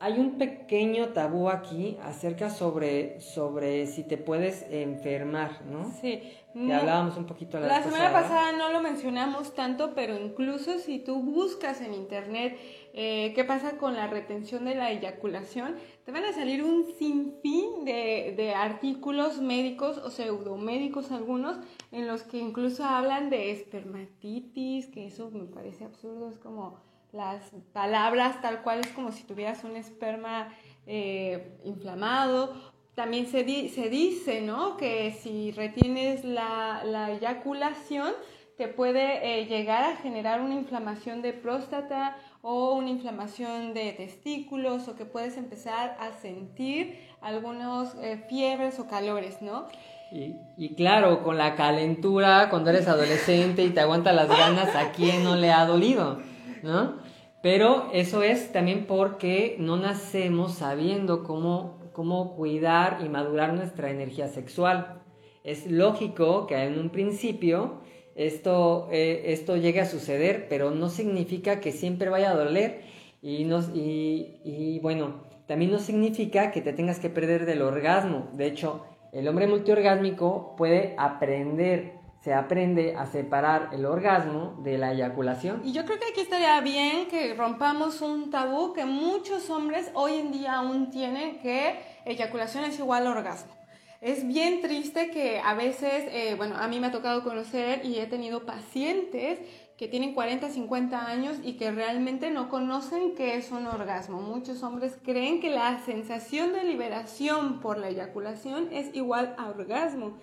hay 0.00 0.18
un 0.18 0.38
pequeño 0.38 1.08
tabú 1.08 1.48
aquí 1.48 1.98
acerca 2.02 2.50
sobre, 2.50 3.20
sobre 3.20 3.86
si 3.86 4.04
te 4.04 4.16
puedes 4.16 4.64
enfermar, 4.70 5.64
¿no? 5.66 5.90
Sí. 6.00 6.22
Ya 6.54 6.78
hablábamos 6.78 7.16
un 7.16 7.26
poquito 7.26 7.60
la, 7.60 7.68
la 7.68 7.82
semana 7.82 8.12
pasada. 8.12 8.52
no 8.52 8.72
lo 8.72 8.80
mencionamos 8.80 9.54
tanto, 9.54 9.92
pero 9.94 10.18
incluso 10.18 10.78
si 10.78 10.98
tú 10.98 11.22
buscas 11.22 11.80
en 11.80 11.94
internet 11.94 12.58
eh, 12.94 13.32
qué 13.34 13.44
pasa 13.44 13.76
con 13.76 13.94
la 13.94 14.08
retención 14.08 14.64
de 14.64 14.74
la 14.74 14.90
eyaculación, 14.90 15.76
te 16.04 16.10
van 16.10 16.24
a 16.24 16.32
salir 16.32 16.64
un 16.64 16.86
sinfín 16.98 17.84
de, 17.84 18.34
de 18.36 18.54
artículos 18.54 19.40
médicos 19.40 19.98
o 19.98 20.10
pseudomédicos 20.10 21.12
algunos 21.12 21.58
en 21.92 22.08
los 22.08 22.22
que 22.22 22.38
incluso 22.38 22.84
hablan 22.84 23.30
de 23.30 23.52
espermatitis, 23.52 24.86
que 24.88 25.06
eso 25.06 25.30
me 25.30 25.44
parece 25.44 25.84
absurdo, 25.84 26.28
es 26.28 26.38
como 26.38 26.80
las 27.12 27.42
palabras 27.72 28.40
tal 28.42 28.62
cual 28.62 28.80
es 28.80 28.88
como 28.88 29.12
si 29.12 29.24
tuvieras 29.24 29.64
un 29.64 29.76
esperma 29.76 30.48
eh, 30.86 31.58
inflamado. 31.64 32.54
También 32.94 33.26
se, 33.26 33.44
se, 33.68 33.88
dice, 33.88 34.40
¿no? 34.40 34.76
Que 34.76 35.12
si 35.12 35.52
retienes 35.52 36.24
la, 36.24 36.82
la 36.84 37.12
eyaculación, 37.12 38.12
te 38.56 38.66
puede 38.66 39.40
eh, 39.40 39.46
llegar 39.46 39.84
a 39.84 39.96
generar 39.96 40.40
una 40.40 40.54
inflamación 40.54 41.22
de 41.22 41.32
próstata 41.32 42.16
o 42.42 42.74
una 42.74 42.90
inflamación 42.90 43.72
de 43.72 43.92
testículos 43.92 44.88
o 44.88 44.96
que 44.96 45.04
puedes 45.04 45.36
empezar 45.36 45.96
a 46.00 46.12
sentir 46.20 46.98
algunos 47.20 47.94
eh, 48.02 48.24
fiebres 48.28 48.80
o 48.80 48.88
calores, 48.88 49.42
¿no? 49.42 49.66
Y, 50.10 50.34
y, 50.56 50.74
claro, 50.74 51.22
con 51.22 51.36
la 51.36 51.54
calentura, 51.54 52.48
cuando 52.50 52.70
eres 52.70 52.88
adolescente 52.88 53.62
y 53.62 53.70
te 53.70 53.80
aguanta 53.80 54.12
las 54.12 54.28
ganas, 54.28 54.74
¿a 54.74 54.90
quién 54.90 55.22
no 55.22 55.36
le 55.36 55.52
ha 55.52 55.66
dolido? 55.66 56.18
¿No? 56.62 56.96
Pero 57.42 57.90
eso 57.92 58.22
es 58.22 58.52
también 58.52 58.86
porque 58.86 59.56
no 59.58 59.76
nacemos 59.76 60.54
sabiendo 60.54 61.22
cómo, 61.22 61.78
cómo 61.92 62.34
cuidar 62.34 62.98
y 63.04 63.08
madurar 63.08 63.54
nuestra 63.54 63.90
energía 63.90 64.28
sexual. 64.28 65.02
Es 65.44 65.70
lógico 65.70 66.46
que 66.46 66.56
en 66.56 66.78
un 66.78 66.90
principio 66.90 67.80
esto, 68.16 68.88
eh, 68.90 69.22
esto 69.26 69.56
llegue 69.56 69.80
a 69.80 69.86
suceder, 69.86 70.46
pero 70.48 70.72
no 70.72 70.88
significa 70.88 71.60
que 71.60 71.70
siempre 71.70 72.08
vaya 72.08 72.32
a 72.32 72.34
doler 72.34 72.82
y, 73.22 73.44
nos, 73.44 73.68
y, 73.72 74.40
y 74.44 74.80
bueno, 74.80 75.22
también 75.46 75.70
no 75.70 75.78
significa 75.78 76.50
que 76.50 76.60
te 76.60 76.72
tengas 76.72 76.98
que 76.98 77.08
perder 77.08 77.46
del 77.46 77.62
orgasmo. 77.62 78.28
De 78.34 78.46
hecho, 78.46 78.84
el 79.12 79.26
hombre 79.28 79.46
multiorgásmico 79.46 80.56
puede 80.56 80.94
aprender 80.98 81.97
se 82.20 82.34
aprende 82.34 82.96
a 82.96 83.06
separar 83.06 83.70
el 83.72 83.86
orgasmo 83.86 84.56
de 84.62 84.76
la 84.76 84.92
eyaculación. 84.92 85.62
Y 85.64 85.72
yo 85.72 85.84
creo 85.84 85.98
que 85.98 86.06
aquí 86.10 86.20
estaría 86.20 86.60
bien 86.60 87.06
que 87.08 87.34
rompamos 87.34 88.00
un 88.00 88.30
tabú 88.30 88.72
que 88.72 88.84
muchos 88.84 89.48
hombres 89.50 89.90
hoy 89.94 90.14
en 90.14 90.32
día 90.32 90.54
aún 90.54 90.90
tienen, 90.90 91.38
que 91.38 91.78
eyaculación 92.04 92.64
es 92.64 92.78
igual 92.78 93.06
a 93.06 93.10
orgasmo. 93.10 93.58
Es 94.00 94.26
bien 94.26 94.60
triste 94.60 95.10
que 95.10 95.40
a 95.40 95.54
veces, 95.54 96.04
eh, 96.12 96.34
bueno, 96.36 96.56
a 96.56 96.68
mí 96.68 96.78
me 96.78 96.86
ha 96.86 96.92
tocado 96.92 97.24
conocer 97.24 97.84
y 97.84 97.98
he 97.98 98.06
tenido 98.06 98.46
pacientes 98.46 99.40
que 99.76 99.88
tienen 99.88 100.12
40, 100.12 100.50
50 100.50 101.06
años 101.06 101.36
y 101.42 101.54
que 101.54 101.70
realmente 101.70 102.30
no 102.30 102.48
conocen 102.48 103.14
qué 103.16 103.36
es 103.36 103.50
un 103.52 103.66
orgasmo. 103.66 104.20
Muchos 104.20 104.62
hombres 104.62 104.98
creen 105.04 105.40
que 105.40 105.50
la 105.50 105.78
sensación 105.84 106.52
de 106.52 106.64
liberación 106.64 107.60
por 107.60 107.78
la 107.78 107.88
eyaculación 107.88 108.68
es 108.72 108.94
igual 108.94 109.34
a 109.38 109.48
orgasmo. 109.48 110.14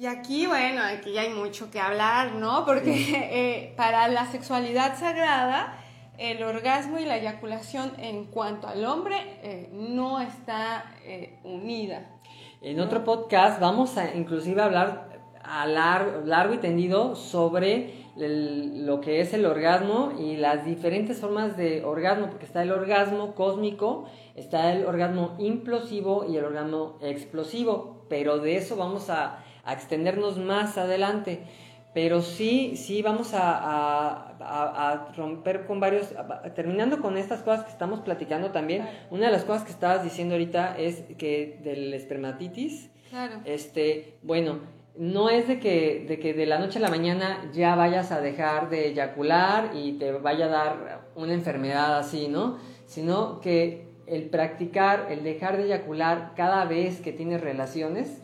Y 0.00 0.06
aquí, 0.06 0.46
bueno, 0.46 0.80
aquí 0.82 1.18
hay 1.18 1.28
mucho 1.28 1.70
que 1.70 1.78
hablar, 1.78 2.32
¿no? 2.32 2.64
Porque 2.64 2.94
eh, 3.12 3.74
para 3.76 4.08
la 4.08 4.24
sexualidad 4.24 4.98
sagrada, 4.98 5.76
el 6.16 6.42
orgasmo 6.42 6.98
y 6.98 7.04
la 7.04 7.18
eyaculación 7.18 7.92
en 7.98 8.24
cuanto 8.24 8.66
al 8.66 8.86
hombre 8.86 9.16
eh, 9.42 9.68
no 9.74 10.18
está 10.22 10.86
eh, 11.04 11.38
unida. 11.44 12.18
En 12.62 12.80
otro 12.80 13.04
podcast 13.04 13.60
vamos 13.60 13.98
a 13.98 14.14
inclusive 14.14 14.62
hablar 14.62 15.20
a 15.42 15.66
largo 15.66 16.54
y 16.54 16.58
tendido 16.58 17.14
sobre 17.14 18.06
lo 18.16 19.02
que 19.02 19.20
es 19.20 19.34
el 19.34 19.44
orgasmo 19.44 20.12
y 20.18 20.38
las 20.38 20.64
diferentes 20.64 21.20
formas 21.20 21.58
de 21.58 21.84
orgasmo, 21.84 22.28
porque 22.28 22.46
está 22.46 22.62
el 22.62 22.72
orgasmo 22.72 23.34
cósmico, 23.34 24.06
está 24.34 24.72
el 24.72 24.86
orgasmo 24.86 25.36
implosivo 25.38 26.24
y 26.26 26.38
el 26.38 26.44
orgasmo 26.46 26.96
explosivo, 27.02 28.06
pero 28.08 28.38
de 28.38 28.56
eso 28.56 28.76
vamos 28.76 29.10
a 29.10 29.44
a 29.70 29.72
extendernos 29.74 30.38
más 30.38 30.76
adelante. 30.78 31.44
Pero 31.92 32.22
sí, 32.22 32.76
sí 32.76 33.02
vamos 33.02 33.34
a, 33.34 34.36
a, 34.38 35.12
romper 35.16 35.66
con 35.66 35.80
varios, 35.80 36.14
terminando 36.54 37.00
con 37.00 37.16
estas 37.16 37.42
cosas 37.42 37.64
que 37.64 37.72
estamos 37.72 38.00
platicando 38.00 38.52
también, 38.52 38.88
una 39.10 39.26
de 39.26 39.32
las 39.32 39.44
cosas 39.44 39.64
que 39.64 39.72
estabas 39.72 40.04
diciendo 40.04 40.34
ahorita 40.34 40.78
es 40.78 41.02
que 41.18 41.58
del 41.64 41.92
espermatitis, 41.92 42.90
claro. 43.10 43.40
este, 43.44 44.18
bueno, 44.22 44.60
no 44.96 45.30
es 45.30 45.48
de 45.48 45.58
que, 45.58 46.04
de 46.06 46.20
que 46.20 46.32
de 46.32 46.46
la 46.46 46.58
noche 46.58 46.78
a 46.78 46.82
la 46.82 46.90
mañana 46.90 47.50
ya 47.52 47.74
vayas 47.74 48.12
a 48.12 48.20
dejar 48.20 48.70
de 48.70 48.88
eyacular 48.88 49.72
y 49.74 49.92
te 49.92 50.12
vaya 50.12 50.46
a 50.46 50.48
dar 50.48 51.00
una 51.16 51.32
enfermedad 51.32 51.98
así, 51.98 52.28
¿no? 52.28 52.58
Sino 52.86 53.40
que 53.40 53.88
el 54.06 54.24
practicar, 54.24 55.06
el 55.10 55.22
dejar 55.22 55.56
de 55.56 55.64
eyacular 55.64 56.32
cada 56.36 56.64
vez 56.66 57.00
que 57.00 57.12
tienes 57.12 57.40
relaciones, 57.40 58.20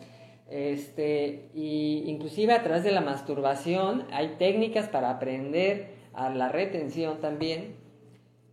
este, 0.49 1.49
y 1.53 2.03
inclusive 2.07 2.53
a 2.53 2.63
través 2.63 2.83
de 2.83 2.91
la 2.91 3.01
masturbación 3.01 4.05
hay 4.11 4.35
técnicas 4.37 4.87
para 4.87 5.09
aprender 5.09 5.95
a 6.13 6.29
la 6.29 6.49
retención 6.49 7.19
también. 7.19 7.75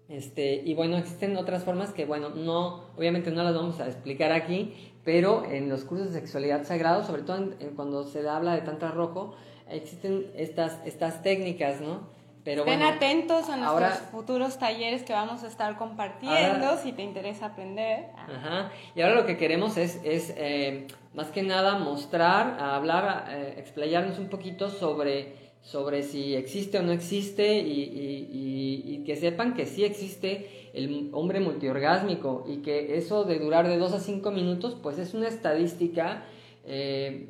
Este, 0.08 0.56
y 0.64 0.74
bueno, 0.74 0.98
existen 0.98 1.36
otras 1.36 1.64
formas 1.64 1.92
que, 1.92 2.04
bueno, 2.04 2.28
no, 2.30 2.84
obviamente 2.96 3.30
no 3.30 3.42
las 3.42 3.54
vamos 3.54 3.80
a 3.80 3.86
explicar 3.86 4.32
aquí, 4.32 4.92
pero 5.02 5.44
en 5.44 5.68
los 5.68 5.84
cursos 5.84 6.12
de 6.12 6.20
sexualidad 6.20 6.64
sagrado, 6.64 7.04
sobre 7.04 7.22
todo 7.22 7.50
cuando 7.74 8.04
se 8.04 8.28
habla 8.28 8.54
de 8.54 8.62
tantra 8.62 8.90
rojo, 8.90 9.34
existen 9.70 10.30
estas, 10.36 10.80
estas 10.84 11.22
técnicas, 11.22 11.80
¿no? 11.80 12.12
Pero 12.44 12.60
Estén 12.66 12.82
atentos 12.82 13.48
a 13.48 13.56
nuestros 13.56 14.10
futuros 14.10 14.58
talleres 14.58 15.02
que 15.02 15.14
vamos 15.14 15.42
a 15.44 15.46
estar 15.46 15.78
compartiendo 15.78 16.76
si 16.76 16.92
te 16.92 17.02
interesa 17.02 17.46
aprender. 17.46 18.10
Ajá. 18.16 18.70
Y 18.94 19.00
ahora 19.00 19.14
lo 19.14 19.24
que 19.24 19.38
queremos 19.38 19.78
es, 19.78 19.98
es 20.04 20.34
eh, 20.36 20.86
más 21.14 21.28
que 21.28 21.42
nada 21.42 21.78
mostrar, 21.78 22.58
hablar, 22.60 23.26
eh, 23.30 23.54
explayarnos 23.58 24.18
un 24.18 24.28
poquito 24.28 24.68
sobre, 24.68 25.34
sobre 25.62 26.02
si 26.02 26.34
existe 26.34 26.78
o 26.78 26.82
no 26.82 26.92
existe 26.92 27.60
y, 27.60 27.82
y, 27.82 28.82
y, 28.84 29.04
que 29.04 29.16
sepan 29.16 29.54
que 29.54 29.66
sí 29.66 29.84
existe 29.84 30.70
el 30.74 31.10
hombre 31.12 31.40
multiorgásmico 31.40 32.44
y 32.48 32.62
que 32.62 32.96
eso 32.96 33.24
de 33.24 33.38
durar 33.38 33.68
de 33.68 33.78
2 33.78 33.92
a 33.92 34.00
5 34.00 34.30
minutos 34.32 34.76
pues 34.82 34.98
es 34.98 35.14
una 35.14 35.28
estadística 35.28 36.24
eh, 36.66 37.28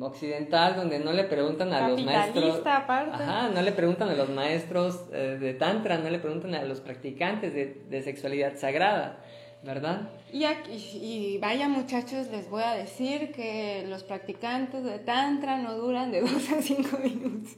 occidental 0.00 0.76
donde 0.76 1.00
no 1.00 1.12
le 1.12 1.24
preguntan 1.24 1.72
a 1.72 1.88
los 1.88 2.02
maestros 2.02 2.62
aparte. 2.64 3.22
Ajá, 3.22 3.48
no 3.48 3.60
le 3.60 3.72
preguntan 3.72 4.08
a 4.08 4.14
los 4.14 4.30
maestros 4.30 5.00
eh, 5.12 5.36
de 5.40 5.52
tantra 5.54 5.98
no 5.98 6.08
le 6.10 6.20
preguntan 6.20 6.54
a 6.54 6.64
los 6.64 6.80
practicantes 6.80 7.52
de, 7.52 7.82
de 7.90 8.02
sexualidad 8.02 8.56
sagrada 8.56 9.18
verdad 9.66 10.08
y, 10.32 10.44
aquí, 10.44 10.72
y 10.72 11.38
vaya 11.38 11.68
muchachos 11.68 12.28
les 12.28 12.48
voy 12.48 12.62
a 12.62 12.72
decir 12.72 13.32
que 13.32 13.84
los 13.88 14.04
practicantes 14.04 14.84
de 14.84 14.98
tantra 14.98 15.58
no 15.58 15.74
duran 15.74 16.10
de 16.12 16.20
2 16.22 16.30
a 16.52 16.62
5 16.62 16.98
minutos 16.98 17.52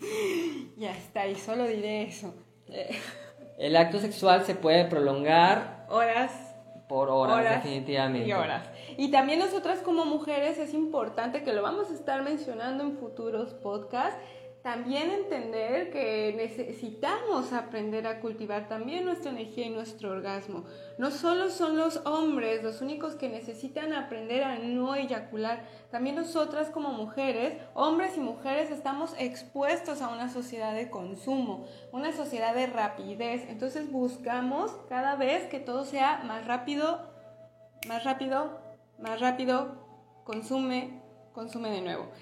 ya 0.77 0.91
está 0.91 1.27
y 1.29 1.37
solo 1.37 1.65
diré 1.67 2.03
eso 2.05 2.35
el 3.59 3.77
acto 3.77 3.99
sexual 3.99 4.45
se 4.45 4.55
puede 4.55 4.85
prolongar 4.85 5.87
horas 5.88 6.33
por 6.88 7.11
horas, 7.11 7.62
definitivamente. 7.62 8.27
Y 8.27 8.33
horas. 8.33 8.67
Y 8.97 9.11
también 9.11 9.38
nosotras 9.38 9.81
como 9.81 10.07
mujeres 10.07 10.59
es 10.59 10.73
importante 10.73 11.43
que 11.43 11.53
lo 11.53 11.62
vamos 11.62 11.91
a 11.91 11.95
estar 11.95 12.23
mencionando 12.23 12.83
en 12.83 12.97
futuros 12.97 13.53
podcasts 13.55 14.19
también 14.68 15.10
entender 15.10 15.90
que 15.90 16.34
necesitamos 16.37 17.54
aprender 17.54 18.06
a 18.06 18.20
cultivar 18.20 18.68
también 18.68 19.06
nuestra 19.06 19.30
energía 19.30 19.64
y 19.64 19.70
nuestro 19.70 20.10
orgasmo. 20.10 20.64
No 20.98 21.10
solo 21.10 21.48
son 21.48 21.78
los 21.78 22.02
hombres 22.04 22.62
los 22.62 22.82
únicos 22.82 23.14
que 23.14 23.30
necesitan 23.30 23.94
aprender 23.94 24.44
a 24.44 24.58
no 24.58 24.94
eyacular, 24.94 25.64
también 25.90 26.16
nosotras 26.16 26.68
como 26.68 26.90
mujeres, 26.90 27.56
hombres 27.72 28.18
y 28.18 28.20
mujeres, 28.20 28.70
estamos 28.70 29.14
expuestos 29.18 30.02
a 30.02 30.10
una 30.10 30.28
sociedad 30.28 30.75
de 30.75 30.90
consumo, 30.90 31.64
una 31.90 32.12
sociedad 32.12 32.54
de 32.54 32.66
rapidez. 32.66 33.46
Entonces 33.48 33.90
buscamos 33.90 34.70
cada 34.90 35.16
vez 35.16 35.44
que 35.44 35.60
todo 35.60 35.87
sea 35.87 36.25
más 36.26 36.46
rápido, 36.46 37.10
más 37.87 38.04
rápido, 38.04 38.60
más 38.98 39.18
rápido, 39.18 40.22
consume, 40.25 41.00
consume 41.32 41.70
de 41.70 41.80
nuevo. 41.80 42.12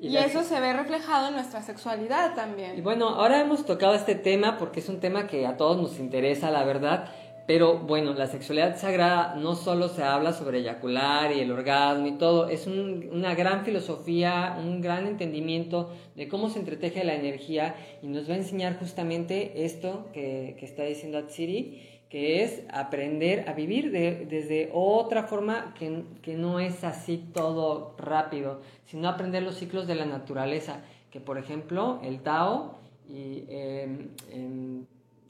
Y, 0.00 0.16
eso 0.16 0.44
se 0.44 0.60
ve 0.60 0.72
reflejado 0.72 1.28
en 1.28 1.34
nuestra 1.34 1.60
sexualidad 1.62 2.34
también. 2.34 2.78
Y 2.78 2.80
bueno, 2.80 3.08
ahora 3.08 3.40
hemos 3.40 3.66
tocado 3.66 3.94
este 3.94 4.14
tema 4.14 4.56
porque 4.56 4.80
es 4.80 4.88
un 4.88 5.00
tema 5.00 5.26
que 5.26 5.46
a 5.46 5.56
todos 5.56 5.76
nos 5.76 5.98
interesa, 5.98 6.50
la 6.50 6.64
verdad. 6.64 7.10
Pero 7.48 7.78
bueno, 7.78 8.12
la 8.12 8.26
sexualidad 8.26 8.76
sagrada 8.76 9.34
no 9.36 9.54
solo 9.54 9.88
se 9.88 10.04
habla 10.04 10.34
sobre 10.34 10.58
eyacular 10.58 11.32
y 11.32 11.40
el 11.40 11.50
orgasmo 11.50 12.06
y 12.06 12.18
todo, 12.18 12.50
es 12.50 12.66
una 12.66 13.34
gran 13.34 13.64
filosofía, 13.64 14.58
un 14.60 14.82
gran 14.82 15.06
entendimiento 15.06 15.90
de 16.14 16.28
cómo 16.28 16.50
se 16.50 16.58
entreteje 16.58 17.04
la 17.04 17.14
energía 17.14 17.74
y 18.02 18.08
nos 18.08 18.28
va 18.28 18.34
a 18.34 18.36
enseñar 18.36 18.78
justamente 18.78 19.64
esto 19.64 20.08
que, 20.12 20.56
que 20.60 20.66
está 20.66 20.82
diciendo 20.82 21.16
Atsiri, 21.16 21.97
que 22.08 22.42
es 22.42 22.62
aprender 22.72 23.48
a 23.48 23.52
vivir 23.52 23.90
desde 23.90 24.70
otra 24.72 25.24
forma 25.24 25.74
que, 25.78 26.04
que, 26.22 26.34
no 26.34 26.58
es 26.58 26.82
así 26.82 27.18
todo 27.34 27.94
rápido, 27.98 28.62
sino 28.86 29.08
aprender 29.08 29.42
los 29.42 29.56
ciclos 29.56 29.86
de 29.86 29.94
la 29.94 30.06
naturaleza, 30.06 30.80
que 31.10 31.20
por 31.20 31.36
ejemplo 31.36 32.00
el 32.02 32.20
Tao 32.20 32.78
y 33.08 33.44
em, 33.48 34.86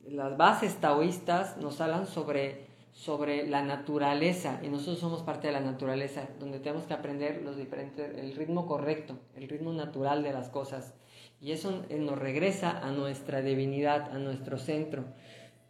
las 0.08 0.36
bases 0.36 0.76
taoístas 0.76 1.56
nos 1.58 1.80
hablan 1.80 2.06
sobre, 2.06 2.66
sobre 2.92 3.46
la 3.46 3.62
naturaleza 3.62 4.60
y 4.62 4.68
nosotros 4.68 4.98
somos 4.98 5.22
parte 5.22 5.48
de 5.48 5.52
la 5.52 5.60
naturaleza, 5.60 6.28
donde 6.40 6.60
tenemos 6.60 6.86
que 6.86 6.94
aprender 6.94 7.42
los 7.42 7.56
diferentes, 7.56 8.16
el 8.16 8.34
ritmo 8.34 8.66
correcto, 8.66 9.18
el 9.36 9.48
ritmo 9.48 9.72
natural 9.72 10.22
de 10.22 10.32
las 10.32 10.48
cosas. 10.48 10.94
Y 11.40 11.52
eso 11.52 11.84
nos 11.96 12.18
regresa 12.18 12.78
a 12.78 12.90
nuestra 12.90 13.42
divinidad, 13.42 14.10
a 14.10 14.18
nuestro 14.18 14.58
centro. 14.58 15.04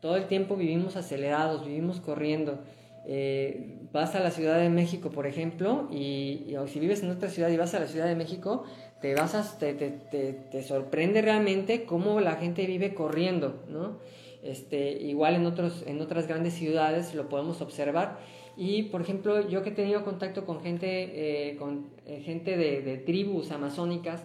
Todo 0.00 0.16
el 0.16 0.26
tiempo 0.26 0.56
vivimos 0.56 0.96
acelerados, 0.96 1.66
vivimos 1.66 2.00
corriendo. 2.00 2.60
Eh, 3.04 3.78
vas 3.92 4.14
a 4.14 4.20
la 4.20 4.30
Ciudad 4.30 4.58
de 4.58 4.68
México, 4.68 5.10
por 5.10 5.26
ejemplo, 5.26 5.88
y, 5.90 6.54
o 6.56 6.68
si 6.68 6.78
vives 6.78 7.02
en 7.02 7.10
otra 7.10 7.28
ciudad 7.30 7.48
y 7.48 7.56
vas 7.56 7.74
a 7.74 7.80
la 7.80 7.86
Ciudad 7.86 8.06
de 8.06 8.14
México, 8.14 8.64
te, 9.00 9.14
vas 9.14 9.34
a, 9.34 9.58
te, 9.58 9.74
te, 9.74 9.90
te, 9.90 10.62
sorprende 10.62 11.22
realmente 11.22 11.84
cómo 11.84 12.20
la 12.20 12.36
gente 12.36 12.66
vive 12.66 12.94
corriendo, 12.94 13.64
¿no? 13.68 13.98
Este, 14.42 14.90
igual 15.02 15.34
en, 15.34 15.46
otros, 15.46 15.82
en 15.86 16.00
otras 16.00 16.28
grandes 16.28 16.54
ciudades 16.54 17.14
lo 17.14 17.28
podemos 17.28 17.60
observar. 17.60 18.18
Y, 18.56 18.84
por 18.84 19.00
ejemplo, 19.00 19.48
yo 19.48 19.62
que 19.62 19.70
he 19.70 19.72
tenido 19.72 20.04
contacto 20.04 20.44
con 20.44 20.60
gente, 20.60 21.50
eh, 21.50 21.56
con, 21.56 21.90
eh, 22.06 22.20
gente 22.20 22.56
de 22.56 22.98
tribus 22.98 23.50
amazónicas, 23.50 24.22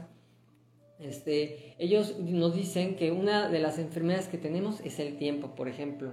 este, 0.99 1.75
ellos 1.79 2.17
nos 2.19 2.55
dicen 2.55 2.95
que 2.95 3.11
una 3.11 3.49
de 3.49 3.59
las 3.59 3.79
enfermedades 3.79 4.27
que 4.27 4.37
tenemos 4.37 4.79
es 4.81 4.99
el 4.99 5.17
tiempo, 5.17 5.55
por 5.55 5.67
ejemplo. 5.67 6.11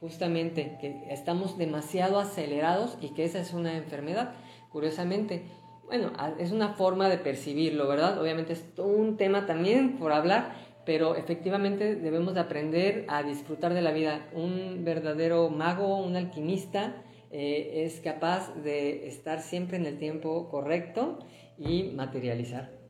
Justamente 0.00 0.76
que 0.80 1.04
estamos 1.10 1.56
demasiado 1.58 2.18
acelerados 2.18 2.98
y 3.00 3.14
que 3.14 3.24
esa 3.24 3.40
es 3.40 3.52
una 3.52 3.76
enfermedad. 3.76 4.34
Curiosamente, 4.70 5.44
bueno, 5.86 6.12
es 6.38 6.52
una 6.52 6.74
forma 6.74 7.08
de 7.08 7.18
percibirlo, 7.18 7.88
¿verdad? 7.88 8.20
Obviamente 8.20 8.52
es 8.52 8.64
un 8.78 9.16
tema 9.16 9.46
también 9.46 9.98
por 9.98 10.12
hablar, 10.12 10.52
pero 10.84 11.16
efectivamente 11.16 11.96
debemos 11.96 12.34
de 12.34 12.40
aprender 12.40 13.04
a 13.08 13.22
disfrutar 13.22 13.72
de 13.74 13.82
la 13.82 13.92
vida. 13.92 14.28
Un 14.32 14.84
verdadero 14.84 15.48
mago, 15.48 15.98
un 15.98 16.16
alquimista, 16.16 17.02
eh, 17.30 17.84
es 17.84 18.00
capaz 18.00 18.54
de 18.62 19.06
estar 19.08 19.40
siempre 19.40 19.76
en 19.76 19.86
el 19.86 19.98
tiempo 19.98 20.48
correcto 20.48 21.18
y 21.58 21.84
materializar. 21.94 22.85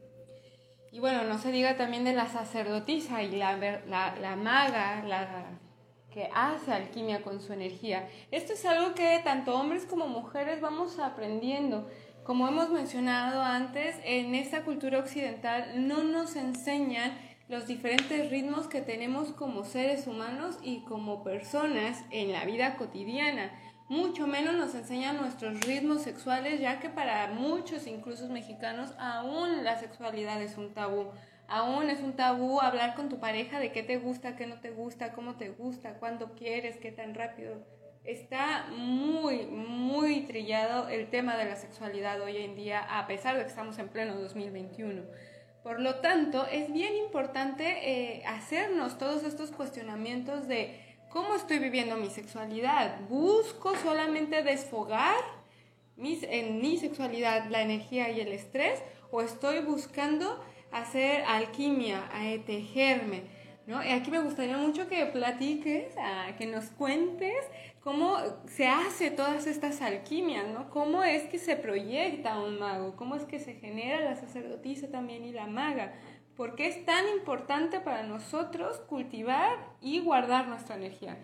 Y 0.92 1.00
bueno, 1.00 1.24
no 1.24 1.38
se 1.38 1.52
diga 1.52 1.76
también 1.76 2.04
de 2.04 2.14
la 2.14 2.26
sacerdotisa 2.26 3.22
y 3.22 3.36
la, 3.36 3.56
la, 3.56 4.36
maga, 4.36 5.02
la 5.04 5.58
que 6.10 6.30
hace 6.34 6.72
alquimia 6.72 7.22
con 7.22 7.40
su 7.40 7.52
energía. 7.52 8.08
Esto 8.30 8.54
es 8.54 8.64
algo 8.64 8.94
que 8.94 9.20
tanto 9.22 9.54
hombres 9.54 9.84
como 9.84 10.06
mujeres 10.06 10.60
vamos 10.60 10.98
aprendiendo. 10.98 11.88
Como 12.24 12.48
hemos 12.48 12.70
mencionado 12.70 13.42
antes, 13.42 13.96
en 14.04 14.34
esta 14.34 14.64
cultura 14.64 14.98
occidental 14.98 15.86
no 15.86 16.02
nos 16.02 16.34
enseñan 16.36 17.12
los 17.48 17.66
diferentes 17.66 18.30
ritmos 18.30 18.66
que 18.66 18.80
tenemos 18.80 19.28
como 19.32 19.64
seres 19.64 20.06
humanos 20.06 20.58
y 20.62 20.80
como 20.80 21.22
personas 21.22 22.02
en 22.10 22.32
la 22.32 22.44
vida 22.44 22.76
cotidiana 22.76 23.52
mucho 23.88 24.26
menos 24.26 24.54
nos 24.54 24.74
enseñan 24.74 25.16
nuestros 25.16 25.60
ritmos 25.60 26.02
sexuales, 26.02 26.60
ya 26.60 26.80
que 26.80 26.88
para 26.88 27.28
muchos, 27.28 27.86
incluso 27.86 28.28
mexicanos, 28.28 28.92
aún 28.98 29.62
la 29.62 29.78
sexualidad 29.78 30.42
es 30.42 30.56
un 30.56 30.74
tabú. 30.74 31.12
Aún 31.48 31.88
es 31.90 32.00
un 32.00 32.16
tabú 32.16 32.60
hablar 32.60 32.96
con 32.96 33.08
tu 33.08 33.20
pareja 33.20 33.60
de 33.60 33.70
qué 33.70 33.84
te 33.84 33.98
gusta, 33.98 34.34
qué 34.34 34.48
no 34.48 34.60
te 34.60 34.70
gusta, 34.70 35.12
cómo 35.12 35.36
te 35.36 35.50
gusta, 35.50 35.94
cuándo 36.00 36.32
quieres, 36.34 36.78
qué 36.78 36.90
tan 36.90 37.14
rápido. 37.14 37.64
Está 38.02 38.66
muy, 38.70 39.46
muy 39.46 40.22
trillado 40.22 40.88
el 40.88 41.08
tema 41.08 41.36
de 41.36 41.44
la 41.44 41.56
sexualidad 41.56 42.20
hoy 42.20 42.38
en 42.38 42.56
día, 42.56 42.80
a 42.80 43.06
pesar 43.06 43.36
de 43.36 43.42
que 43.42 43.48
estamos 43.48 43.78
en 43.78 43.88
pleno 43.88 44.16
2021. 44.16 45.02
Por 45.62 45.80
lo 45.80 45.96
tanto, 45.96 46.46
es 46.46 46.72
bien 46.72 46.96
importante 46.96 47.64
eh, 47.82 48.22
hacernos 48.26 48.98
todos 48.98 49.24
estos 49.24 49.50
cuestionamientos 49.50 50.46
de 50.46 50.85
¿Cómo 51.16 51.34
estoy 51.34 51.60
viviendo 51.60 51.96
mi 51.96 52.10
sexualidad? 52.10 53.00
¿Busco 53.08 53.74
solamente 53.76 54.42
desfogar 54.42 55.16
en 55.96 56.60
mi 56.60 56.76
sexualidad 56.76 57.46
la 57.48 57.62
energía 57.62 58.10
y 58.10 58.20
el 58.20 58.32
estrés? 58.32 58.82
¿O 59.10 59.22
estoy 59.22 59.60
buscando 59.60 60.38
hacer 60.72 61.24
alquimia, 61.24 62.04
a 62.12 62.44
tejerme? 62.44 63.22
¿no? 63.66 63.82
Y 63.82 63.88
aquí 63.92 64.10
me 64.10 64.18
gustaría 64.18 64.58
mucho 64.58 64.88
que 64.88 65.06
platiques, 65.06 65.94
que 66.36 66.44
nos 66.44 66.66
cuentes 66.66 67.46
cómo 67.80 68.18
se 68.46 68.66
hace 68.66 69.10
todas 69.10 69.46
estas 69.46 69.80
alquimias, 69.80 70.46
¿no? 70.48 70.68
Cómo 70.68 71.02
es 71.02 71.22
que 71.24 71.38
se 71.38 71.56
proyecta 71.56 72.38
un 72.40 72.58
mago, 72.58 72.94
cómo 72.94 73.14
es 73.14 73.24
que 73.24 73.40
se 73.40 73.54
genera 73.54 74.00
la 74.00 74.16
sacerdotisa 74.16 74.88
también 74.88 75.24
y 75.24 75.32
la 75.32 75.46
maga. 75.46 75.94
¿Por 76.36 76.54
qué 76.54 76.66
es 76.66 76.84
tan 76.84 77.08
importante 77.08 77.80
para 77.80 78.02
nosotros 78.02 78.78
cultivar 78.88 79.56
y 79.80 80.00
guardar 80.00 80.48
nuestra 80.48 80.76
energía? 80.76 81.16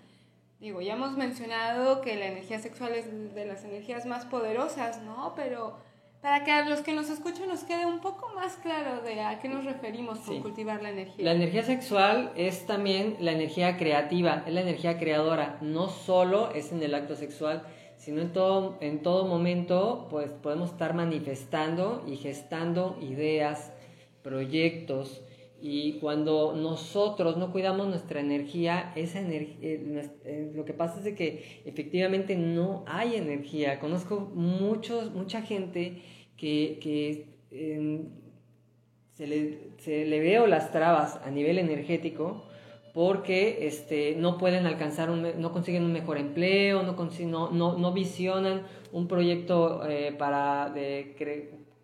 Digo, 0.59 0.81
ya 0.81 0.95
hemos 0.95 1.17
mencionado 1.17 2.01
que 2.01 2.17
la 2.17 2.27
energía 2.27 2.61
sexual 2.61 2.95
es 2.95 3.35
de 3.35 3.45
las 3.45 3.65
energías 3.65 4.07
más 4.07 4.25
poderosas, 4.25 5.03
¿no? 5.03 5.35
Pero 5.37 5.77
para 6.23 6.45
que 6.45 6.53
a 6.53 6.67
los 6.67 6.81
que 6.81 6.93
nos 6.95 7.11
escuchan 7.11 7.49
nos 7.49 7.65
quede 7.65 7.85
un 7.85 8.01
poco 8.01 8.33
más 8.35 8.55
claro 8.55 9.03
de 9.03 9.21
a 9.21 9.41
qué 9.41 9.49
nos 9.49 9.65
referimos 9.65 10.21
con 10.21 10.41
cultivar 10.41 10.81
la 10.81 10.91
energía. 10.91 11.25
La 11.25 11.33
energía 11.33 11.65
sexual 11.65 12.31
es 12.37 12.65
también 12.65 13.17
la 13.19 13.33
energía 13.33 13.77
creativa, 13.77 14.45
es 14.47 14.55
la 14.55 14.61
energía 14.61 14.99
creadora, 14.99 15.59
no 15.61 15.89
solo 15.89 16.53
es 16.53 16.71
en 16.71 16.81
el 16.81 16.95
acto 16.95 17.17
sexual, 17.17 17.65
sino 17.97 18.23
en 18.23 18.33
todo, 18.33 18.79
en 18.81 19.03
todo 19.03 19.27
momento 19.27 20.07
pues 20.11 20.31
podemos 20.31 20.71
estar 20.71 20.95
manifestando 20.95 22.05
y 22.07 22.17
gestando 22.17 22.97
ideas, 23.03 23.72
proyectos 24.23 25.23
y 25.65 25.95
cuando 26.01 26.55
nosotros 26.55 27.37
no 27.37 27.53
cuidamos 27.53 27.87
nuestra 27.87 28.19
energía, 28.21 28.93
esa 28.97 29.21
energía, 29.21 29.57
eh, 29.63 30.11
eh, 30.25 30.53
lo 30.55 30.65
que 30.65 30.75
pasa 30.75 30.99
es 30.99 31.05
de 31.05 31.15
que 31.15 31.63
efectivamente 31.65 32.37
no 32.37 32.85
hay 32.89 33.15
energía. 33.15 33.79
Conozco 33.79 34.33
muchos, 34.35 35.13
mucha 35.13 35.43
gente 35.43 36.03
que, 36.37 36.79
que 36.83 37.33
se, 39.15 39.27
le, 39.27 39.59
se, 39.79 40.05
le, 40.05 40.19
veo 40.19 40.49
las 40.49 40.73
trabas 40.73 41.21
a 41.25 41.31
nivel 41.31 41.59
energético 41.59 42.45
porque 42.93 43.67
este, 43.67 44.17
no 44.17 44.39
pueden 44.39 44.67
alcanzar, 44.67 45.11
un, 45.11 45.41
no 45.41 45.53
consiguen 45.53 45.85
un 45.85 45.93
mejor 45.93 46.19
empleo, 46.19 46.83
no, 46.83 47.51
no, 47.53 47.79
no, 47.79 47.93
visionan 47.93 48.63
un 48.93 49.09
proyecto 49.09 49.89
eh, 49.89 50.13
para 50.19 50.71
de, 50.71 51.15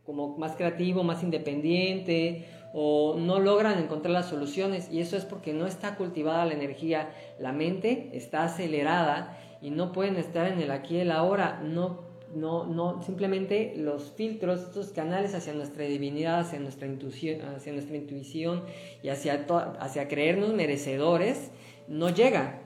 como 0.09 0.39
más 0.39 0.57
creativo, 0.57 1.05
más 1.05 1.23
independiente, 1.23 2.47
o 2.73 3.17
no 3.19 3.41
logran 3.41 3.79
encontrar 3.79 4.15
las 4.15 4.31
soluciones. 4.31 4.91
Y 4.91 5.01
eso 5.01 5.19
es 5.19 5.27
porque 5.27 5.53
no 5.53 5.67
está 5.67 5.97
cultivada 5.97 6.47
la 6.47 6.55
energía, 6.55 7.11
la 7.39 7.53
mente 7.53 8.09
está 8.15 8.45
acelerada 8.45 9.39
y 9.61 9.69
no 9.69 9.93
pueden 9.93 10.17
estar 10.17 10.51
en 10.51 10.63
el 10.63 10.71
aquí 10.71 10.97
y 10.97 11.01
el 11.01 11.11
ahora, 11.11 11.61
no, 11.63 12.01
no, 12.35 12.65
no, 12.65 13.03
simplemente 13.03 13.75
los 13.77 14.13
filtros, 14.13 14.63
estos 14.63 14.93
canales 14.93 15.35
hacia 15.35 15.53
nuestra 15.53 15.85
divinidad, 15.85 16.41
hacia 16.41 16.59
nuestra 16.59 16.87
intuición, 16.87 17.43
hacia 17.43 17.75
nuestra 17.75 17.99
intuición 17.99 18.63
y 19.03 19.11
hacia, 19.11 19.45
hacia 19.79 20.09
creernos 20.09 20.55
merecedores, 20.55 21.51
no 21.87 22.09
llegan. 22.09 22.63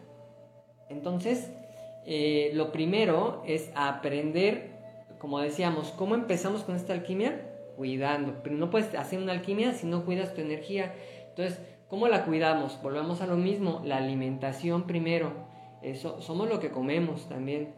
Entonces, 0.89 1.51
eh, 2.07 2.53
lo 2.55 2.71
primero 2.71 3.43
es 3.49 3.73
aprender 3.75 4.72
como 5.23 5.39
decíamos, 5.39 5.93
¿cómo 5.93 6.17
empezamos 6.17 6.65
con 6.65 6.75
esta 6.75 6.95
alquimia? 6.95 7.47
Cuidando. 7.77 8.43
Pero 8.43 8.57
no 8.57 8.71
puedes 8.71 8.93
hacer 8.97 9.21
una 9.21 9.31
alquimia 9.31 9.73
si 9.73 9.87
no 9.87 10.05
cuidas 10.05 10.35
tu 10.35 10.41
energía. 10.41 10.97
Entonces, 11.29 11.61
¿cómo 11.89 12.09
la 12.09 12.25
cuidamos? 12.25 12.83
Volvemos 12.83 13.21
a 13.23 13.29
lo 13.29 13.37
mismo, 13.37 13.83
la 13.85 13.99
alimentación 13.99 14.85
primero. 14.85 15.33
Eso, 15.81 16.21
somos 16.21 16.49
lo 16.49 16.59
que 16.59 16.73
comemos 16.73 17.29
también. 17.29 17.73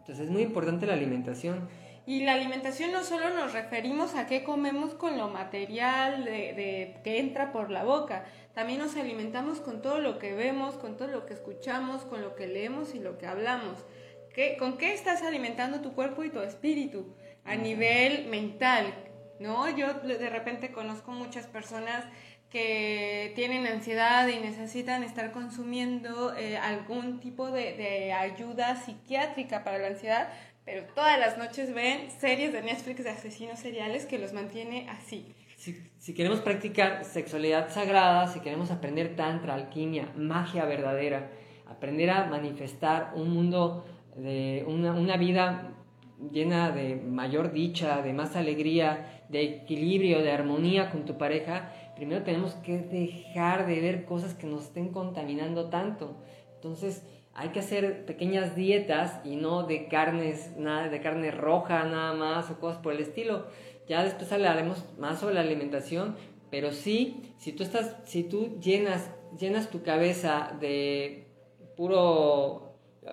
Entonces 0.00 0.24
es 0.24 0.30
muy 0.32 0.42
importante 0.42 0.86
la 0.86 0.94
alimentación. 0.94 1.68
Y 2.04 2.24
la 2.24 2.32
alimentación 2.32 2.90
no 2.90 3.04
solo 3.04 3.30
nos 3.30 3.52
referimos 3.52 4.16
a 4.16 4.26
qué 4.26 4.42
comemos 4.42 4.92
con 4.94 5.16
lo 5.18 5.28
material 5.28 6.24
de, 6.24 6.96
que 7.04 7.20
entra 7.20 7.52
por 7.52 7.70
la 7.70 7.84
boca, 7.84 8.24
también 8.54 8.80
nos 8.80 8.96
alimentamos 8.96 9.60
con 9.60 9.82
todo 9.82 10.00
lo 10.00 10.18
que 10.18 10.34
vemos, 10.34 10.74
con 10.74 10.96
todo 10.96 11.06
lo 11.06 11.26
que 11.26 11.34
escuchamos, 11.34 12.02
con 12.02 12.22
lo 12.22 12.34
que 12.34 12.48
leemos 12.48 12.96
y 12.96 12.98
lo 12.98 13.18
que 13.18 13.26
hablamos. 13.26 13.86
¿Con 14.58 14.76
qué 14.76 14.92
estás 14.92 15.22
alimentando 15.22 15.80
tu 15.80 15.94
cuerpo 15.94 16.22
y 16.22 16.30
tu 16.30 16.40
espíritu 16.40 17.14
a 17.44 17.56
nivel 17.56 18.26
mental? 18.26 18.92
¿No? 19.40 19.74
Yo 19.74 19.94
de 19.94 20.28
repente 20.28 20.72
conozco 20.72 21.10
muchas 21.10 21.46
personas 21.46 22.04
que 22.50 23.32
tienen 23.34 23.66
ansiedad 23.66 24.28
y 24.28 24.38
necesitan 24.38 25.02
estar 25.02 25.32
consumiendo 25.32 26.34
eh, 26.36 26.58
algún 26.58 27.18
tipo 27.20 27.50
de, 27.50 28.12
ayuda 28.12 28.76
psiquiátrica 28.76 29.64
para 29.64 29.78
la 29.78 29.88
ansiedad, 29.88 30.28
pero 30.64 30.84
todas 30.94 31.18
las 31.18 31.38
noches 31.38 31.74
ven 31.74 32.10
series 32.10 32.52
de 32.52 32.62
Netflix 32.62 33.04
de 33.04 33.10
asesinos 33.10 33.58
seriales 33.58 34.04
que 34.04 34.18
los 34.18 34.32
mantiene 34.32 34.86
así. 34.90 35.34
Si, 35.56 35.82
si, 35.98 36.12
queremos 36.12 36.40
practicar 36.40 37.04
sexualidad 37.04 37.70
sagrada, 37.72 38.26
si 38.28 38.40
queremos 38.40 38.70
aprender 38.70 39.16
tantra, 39.16 39.54
alquimia, 39.54 40.12
magia 40.14 40.66
verdadera, 40.66 41.30
aprender 41.66 42.10
a 42.10 42.26
manifestar 42.26 43.12
un 43.14 43.30
mundo 43.30 43.84
de 44.16 44.64
una, 44.66 44.92
una 44.92 45.16
vida 45.16 45.72
llena 46.32 46.70
de 46.70 46.96
mayor 46.96 47.52
dicha, 47.52 48.02
de 48.02 48.12
más 48.12 48.36
alegría, 48.36 49.24
de 49.28 49.42
equilibrio, 49.42 50.22
de 50.22 50.32
armonía 50.32 50.90
con 50.90 51.04
tu 51.04 51.18
pareja, 51.18 51.72
primero 51.94 52.22
tenemos 52.22 52.54
que 52.54 52.78
dejar 52.78 53.66
de 53.66 53.80
ver 53.80 54.04
cosas 54.04 54.34
que 54.34 54.46
nos 54.46 54.64
estén 54.64 54.92
contaminando 54.92 55.68
tanto. 55.68 56.16
Entonces, 56.54 57.04
hay 57.34 57.50
que 57.50 57.60
hacer 57.60 58.06
pequeñas 58.06 58.56
dietas 58.56 59.20
y 59.24 59.36
no 59.36 59.64
de 59.64 59.88
carnes, 59.88 60.56
nada 60.56 60.88
de 60.88 61.00
carne 61.00 61.30
roja 61.30 61.84
nada 61.84 62.14
más 62.14 62.50
o 62.50 62.58
cosas 62.58 62.80
por 62.80 62.94
el 62.94 63.00
estilo. 63.00 63.46
Ya 63.86 64.02
después 64.02 64.32
hablaremos 64.32 64.84
más 64.98 65.20
sobre 65.20 65.34
la 65.34 65.42
alimentación, 65.42 66.16
pero 66.50 66.72
sí, 66.72 67.34
si 67.36 67.52
tú 67.52 67.62
estás, 67.62 67.96
si 68.04 68.24
tú 68.24 68.58
llenas, 68.58 69.10
llenas 69.38 69.70
tu 69.70 69.82
cabeza 69.82 70.56
de 70.60 71.28
puro, 71.76 72.65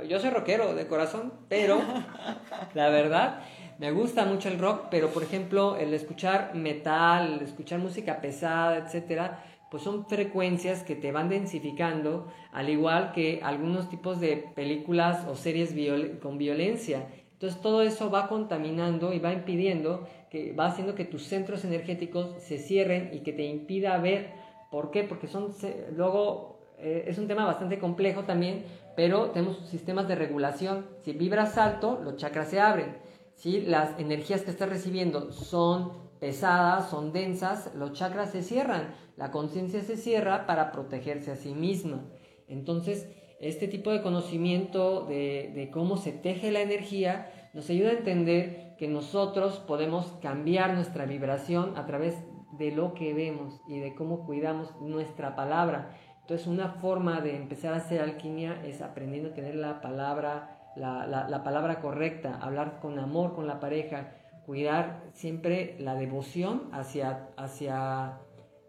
yo 0.08 0.20
soy 0.20 0.30
rockero 0.30 0.76
de 0.76 0.88
corazón, 0.88 1.34
pero 1.50 1.80
la 2.74 2.90
verdad 2.90 3.42
me 3.80 3.92
gusta 3.92 4.26
mucho 4.26 4.50
el 4.50 4.60
rock, 4.60 4.86
pero 4.92 5.10
por 5.10 5.24
ejemplo 5.24 5.76
el 5.78 5.94
escuchar 5.94 6.56
metal, 6.56 7.34
el 7.34 7.42
escuchar 7.42 7.80
música 7.80 8.22
pesada, 8.22 8.78
etcétera, 8.78 9.44
pues 9.72 9.82
son 9.82 10.06
frecuencias 10.06 10.84
que 10.84 10.96
te 10.96 11.12
van 11.12 11.30
densificando, 11.30 12.28
al 12.52 12.70
igual 12.70 13.12
que 13.12 13.40
algunos 13.42 13.90
tipos 13.90 14.20
de 14.20 14.38
películas 14.38 15.26
o 15.28 15.36
series 15.36 15.74
con 16.22 16.38
violencia. 16.38 17.08
Entonces 17.34 17.60
todo 17.60 17.82
eso 17.82 18.12
va 18.12 18.28
contaminando 18.28 19.14
y 19.14 19.20
va 19.20 19.34
impidiendo, 19.34 20.08
que 20.30 20.54
va 20.54 20.68
haciendo 20.68 20.94
que 20.94 21.06
tus 21.06 21.24
centros 21.24 21.66
energéticos 21.66 22.42
se 22.44 22.60
cierren 22.60 23.10
y 23.14 23.22
que 23.22 23.34
te 23.34 23.46
impida 23.46 23.98
ver. 23.98 24.32
¿Por 24.70 24.92
qué? 24.92 25.04
Porque 25.04 25.28
son, 25.28 25.52
luego 25.96 26.53
eh, 26.84 27.06
es 27.08 27.18
un 27.18 27.28
tema 27.28 27.46
bastante 27.46 27.80
complejo 27.80 28.24
también, 28.24 28.66
pero 28.96 29.32
tenemos 29.32 29.58
sistemas 29.70 30.08
de 30.08 30.16
regulación. 30.16 30.86
Si 31.02 31.14
vibras 31.14 31.58
alto, 31.58 32.00
los 32.04 32.18
chakras 32.18 32.50
se 32.50 32.60
abren. 32.60 32.98
Si 33.36 33.62
las 33.62 34.00
energías 34.00 34.42
que 34.42 34.52
estás 34.52 34.70
recibiendo 34.70 35.32
son 35.32 35.94
pesadas, 36.20 36.90
son 36.90 37.12
densas, 37.12 37.74
los 37.76 37.94
chakras 37.94 38.32
se 38.32 38.44
cierran, 38.44 38.94
la 39.18 39.32
conciencia 39.32 39.82
se 39.82 39.98
cierra 39.98 40.46
para 40.46 40.72
protegerse 40.72 41.32
a 41.32 41.36
sí 41.36 41.54
misma. 41.54 42.06
Entonces, 42.48 43.10
este 43.40 43.68
tipo 43.68 43.92
de 43.92 44.02
conocimiento 44.02 45.06
de, 45.06 45.52
de, 45.54 45.70
cómo 45.70 45.98
se 45.98 46.12
teje 46.12 46.52
la 46.52 46.62
energía 46.62 47.50
nos 47.54 47.70
ayuda 47.70 47.90
a 47.90 47.98
entender 47.98 48.76
que 48.78 48.88
nosotros 48.88 49.60
podemos 49.60 50.08
cambiar 50.22 50.76
nuestra 50.76 51.06
vibración 51.06 51.78
a 51.78 51.86
través 51.86 52.16
de 52.58 52.72
lo 52.72 52.94
que 52.94 53.14
vemos 53.14 53.60
y 53.68 53.80
de 53.80 53.96
cómo 53.96 54.26
cuidamos 54.26 54.80
nuestra 54.82 55.36
palabra. 55.36 55.98
Entonces, 56.24 56.48
una 56.48 56.70
forma 56.70 57.20
de 57.20 57.36
empezar 57.36 57.74
a 57.74 57.78
hacer 57.78 58.02
alquimia 58.02 58.62
es 58.64 58.82
aprendiendo 58.82 59.30
a 59.30 59.34
tener 59.34 59.56
la 59.56 59.82
palabra, 59.82 60.72
la, 60.78 61.06
la, 61.06 61.28
la 61.28 61.44
palabra 61.44 61.82
correcta, 61.82 62.40
hablar 62.42 62.80
con 62.80 62.98
amor 62.98 63.36
con 63.36 63.46
la 63.46 63.60
pareja, 63.60 64.14
cuidar 64.46 65.04
siempre 65.12 65.76
la 65.80 65.96
devoción 65.96 66.70
hacia, 66.72 67.28
hacia, 67.36 68.20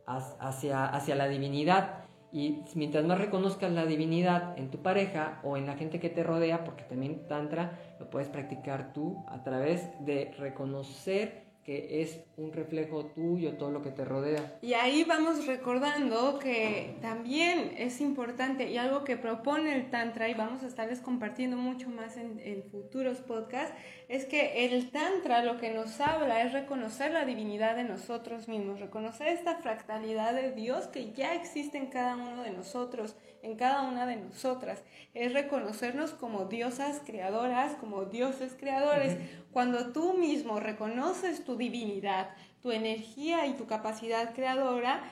hacia, 0.07 0.87
hacia 0.87 1.15
la 1.15 1.29
divinidad. 1.29 2.05
Y 2.33 2.65
mientras 2.75 3.05
más 3.05 3.19
reconozcas 3.19 3.71
la 3.71 3.87
divinidad 3.87 4.59
en 4.59 4.73
tu 4.73 4.83
pareja 4.83 5.41
o 5.45 5.57
en 5.57 5.67
la 5.67 5.77
gente 5.77 6.01
que 6.01 6.11
te 6.11 6.25
rodea, 6.25 6.65
porque 6.65 6.83
también 6.83 7.29
Tantra 7.29 7.79
lo 8.01 8.11
puedes 8.11 8.29
practicar 8.29 8.93
tú 8.93 9.25
a 9.29 9.45
través 9.45 9.89
de 10.05 10.35
reconocer 10.39 11.44
que 11.65 12.03
es 12.03 12.21
un 12.37 12.53
reflejo 12.53 13.07
tuyo, 13.07 13.55
todo 13.55 13.71
lo 13.71 13.81
que 13.83 13.91
te 13.91 14.05
rodea. 14.05 14.59
Y 14.61 14.75
ahí 14.75 15.05
vamos 15.05 15.47
recordando 15.47 16.39
que 16.39 16.97
también 17.01 17.73
es 17.79 18.03
importante 18.03 18.71
y 18.71 18.77
algo 18.77 19.03
que 19.05 19.17
propone 19.17 19.75
el 19.75 19.91
Tantra, 19.91 20.29
y 20.29 20.35
vamos 20.35 20.63
a 20.63 20.67
estarles 20.67 21.01
compartiendo 21.01 21.57
mucho 21.57 21.89
más 21.89 22.17
en, 22.17 22.39
en, 22.41 22.63
futuros 22.65 23.19
podcasts, 23.19 23.75
es 24.09 24.27
que 24.27 24.67
el 24.67 24.91
Tantra 24.91 25.43
lo 25.43 25.59
que 25.59 25.71
nos 25.71 26.01
habla 26.01 26.43
es 26.43 26.53
reconocer 26.53 27.13
la 27.13 27.25
divinidad 27.25 27.77
de 27.77 27.85
nosotros 27.85 28.49
mismos, 28.49 28.81
reconocer 28.81 29.29
esta 29.29 29.57
fractalidad 29.57 30.35
de 30.35 30.53
Dios 30.53 30.87
que 30.89 31.13
ya 31.13 31.35
existe 31.35 31.79
en 31.79 31.87
cada 31.87 32.17
uno 32.17 32.43
de 32.43 32.51
nosotros, 32.51 33.17
en 33.43 33.57
cada 33.57 33.83
una 33.83 34.07
de 34.07 34.17
nosotras, 34.17 34.83
es 35.13 35.33
reconocernos 35.33 36.13
como 36.13 36.47
diosas 36.47 37.01
creadoras, 37.05 37.75
como 37.77 38.05
dioses 38.05 38.57
creadores. 38.59 39.19
Cuando 39.53 39.93
tú 39.93 40.15
mismo 40.15 40.61
reconoces 40.61 41.45
tu 41.45 41.57
divinidad, 41.57 42.31
tu 42.63 42.73
energía 42.73 43.47
y 43.47 43.53
tu 43.53 43.67
capacidad 43.67 44.35
creadora, 44.35 45.03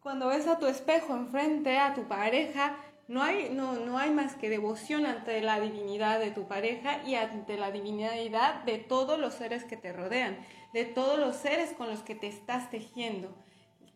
cuando 0.00 0.28
ves 0.28 0.46
a 0.46 0.58
tu 0.58 0.66
espejo 0.66 1.14
enfrente 1.14 1.76
a 1.76 1.94
tu 1.94 2.08
pareja, 2.08 2.76
no 3.10 3.24
hay, 3.24 3.50
no, 3.50 3.74
no 3.74 3.98
hay 3.98 4.12
más 4.12 4.36
que 4.36 4.48
devoción 4.48 5.04
ante 5.04 5.42
la 5.42 5.58
divinidad 5.58 6.20
de 6.20 6.30
tu 6.30 6.46
pareja 6.46 7.02
y 7.04 7.16
ante 7.16 7.56
la 7.56 7.72
divinidad 7.72 8.62
de 8.62 8.78
todos 8.78 9.18
los 9.18 9.34
seres 9.34 9.64
que 9.64 9.76
te 9.76 9.92
rodean, 9.92 10.38
de 10.72 10.84
todos 10.84 11.18
los 11.18 11.34
seres 11.34 11.72
con 11.72 11.88
los 11.88 12.02
que 12.04 12.14
te 12.14 12.28
estás 12.28 12.70
tejiendo. 12.70 13.36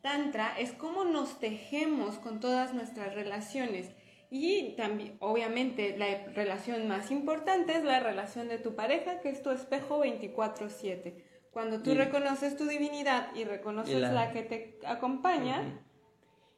Tantra 0.02 0.58
es 0.58 0.72
cómo 0.72 1.04
nos 1.04 1.38
tejemos 1.38 2.16
con 2.16 2.40
todas 2.40 2.74
nuestras 2.74 3.14
relaciones. 3.14 3.92
Y 4.30 4.74
también, 4.76 5.16
obviamente, 5.20 5.96
la 5.96 6.32
relación 6.32 6.88
más 6.88 7.12
importante 7.12 7.76
es 7.76 7.84
la 7.84 8.00
relación 8.00 8.48
de 8.48 8.58
tu 8.58 8.74
pareja, 8.74 9.20
que 9.20 9.28
es 9.28 9.44
tu 9.44 9.52
espejo 9.52 10.00
24/7. 10.00 11.22
Cuando 11.52 11.84
tú 11.84 11.94
reconoces 11.94 12.56
tu 12.56 12.66
divinidad 12.66 13.28
y 13.36 13.44
reconoces 13.44 14.00
la... 14.00 14.32
que 14.32 14.42
te 14.42 14.78
acompaña. 14.84 15.84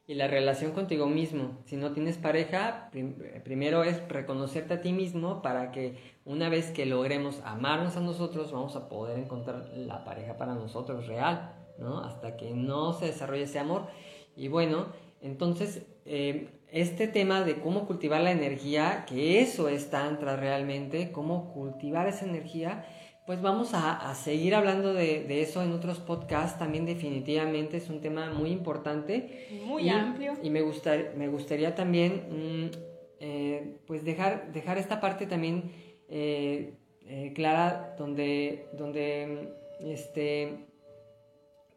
Y 0.09 0.13
la 0.13 0.27
relación 0.27 0.71
contigo 0.71 1.07
mismo. 1.07 1.57
Si 1.65 1.75
no 1.75 1.91
tienes 1.91 2.17
pareja, 2.17 2.89
primero 3.43 3.83
es 3.83 4.07
reconocerte 4.07 4.75
a 4.75 4.81
ti 4.81 4.93
mismo 4.93 5.41
para 5.41 5.73
que 5.73 5.97
una 6.23 6.47
vez 6.47 6.71
que 6.71 6.85
logremos 6.85 7.41
amarnos 7.43 7.97
a 7.97 7.99
nosotros, 7.99 8.53
vamos 8.53 8.77
a 8.77 8.87
poder 8.87 9.19
encontrar 9.19 9.69
la 9.75 10.05
pareja 10.05 10.37
para 10.37 10.55
nosotros 10.55 11.07
real, 11.07 11.53
¿no? 11.77 11.99
Hasta 11.99 12.37
que 12.37 12.51
no 12.51 12.93
se 12.93 13.07
desarrolle 13.07 13.43
ese 13.43 13.59
amor. 13.59 13.87
Y 14.37 14.47
bueno, 14.47 14.93
entonces, 15.21 15.85
eh, 16.05 16.51
este 16.71 17.09
tema 17.09 17.43
de 17.43 17.59
cómo 17.59 17.85
cultivar 17.85 18.21
la 18.21 18.31
energía, 18.31 19.05
que 19.09 19.41
eso 19.41 19.67
es 19.67 19.89
Tantra 19.89 20.37
realmente, 20.37 21.11
cómo 21.11 21.51
cultivar 21.53 22.07
esa 22.07 22.25
energía, 22.25 22.85
pues 23.27 23.41
vamos 23.41 23.71
a, 23.73 24.15
seguir 24.15 24.55
hablando 24.55 24.93
de, 24.93 25.41
eso 25.41 25.61
en 25.61 25.73
otros 25.73 25.99
podcasts. 25.99 26.57
También 26.57 26.85
definitivamente 26.85 27.75
es 27.75 27.89
un 27.89 27.99
tema 27.99 28.31
muy 28.31 28.51
importante. 28.51 29.49
Muy 29.65 29.89
amplio. 29.89 30.35
Y 30.41 30.49
me, 30.49 30.63
me 31.17 31.27
gustaría 31.27 31.75
también, 31.75 32.23
mm, 32.29 32.71
eh, 33.19 33.79
pues 33.85 34.05
dejar, 34.05 34.53
dejar 34.53 34.77
esta 34.77 35.01
parte 35.01 35.27
también 35.27 35.73
eh, 36.07 36.73
clara 37.35 37.95
donde, 37.99 38.69
donde, 38.71 39.53
este, 39.81 40.65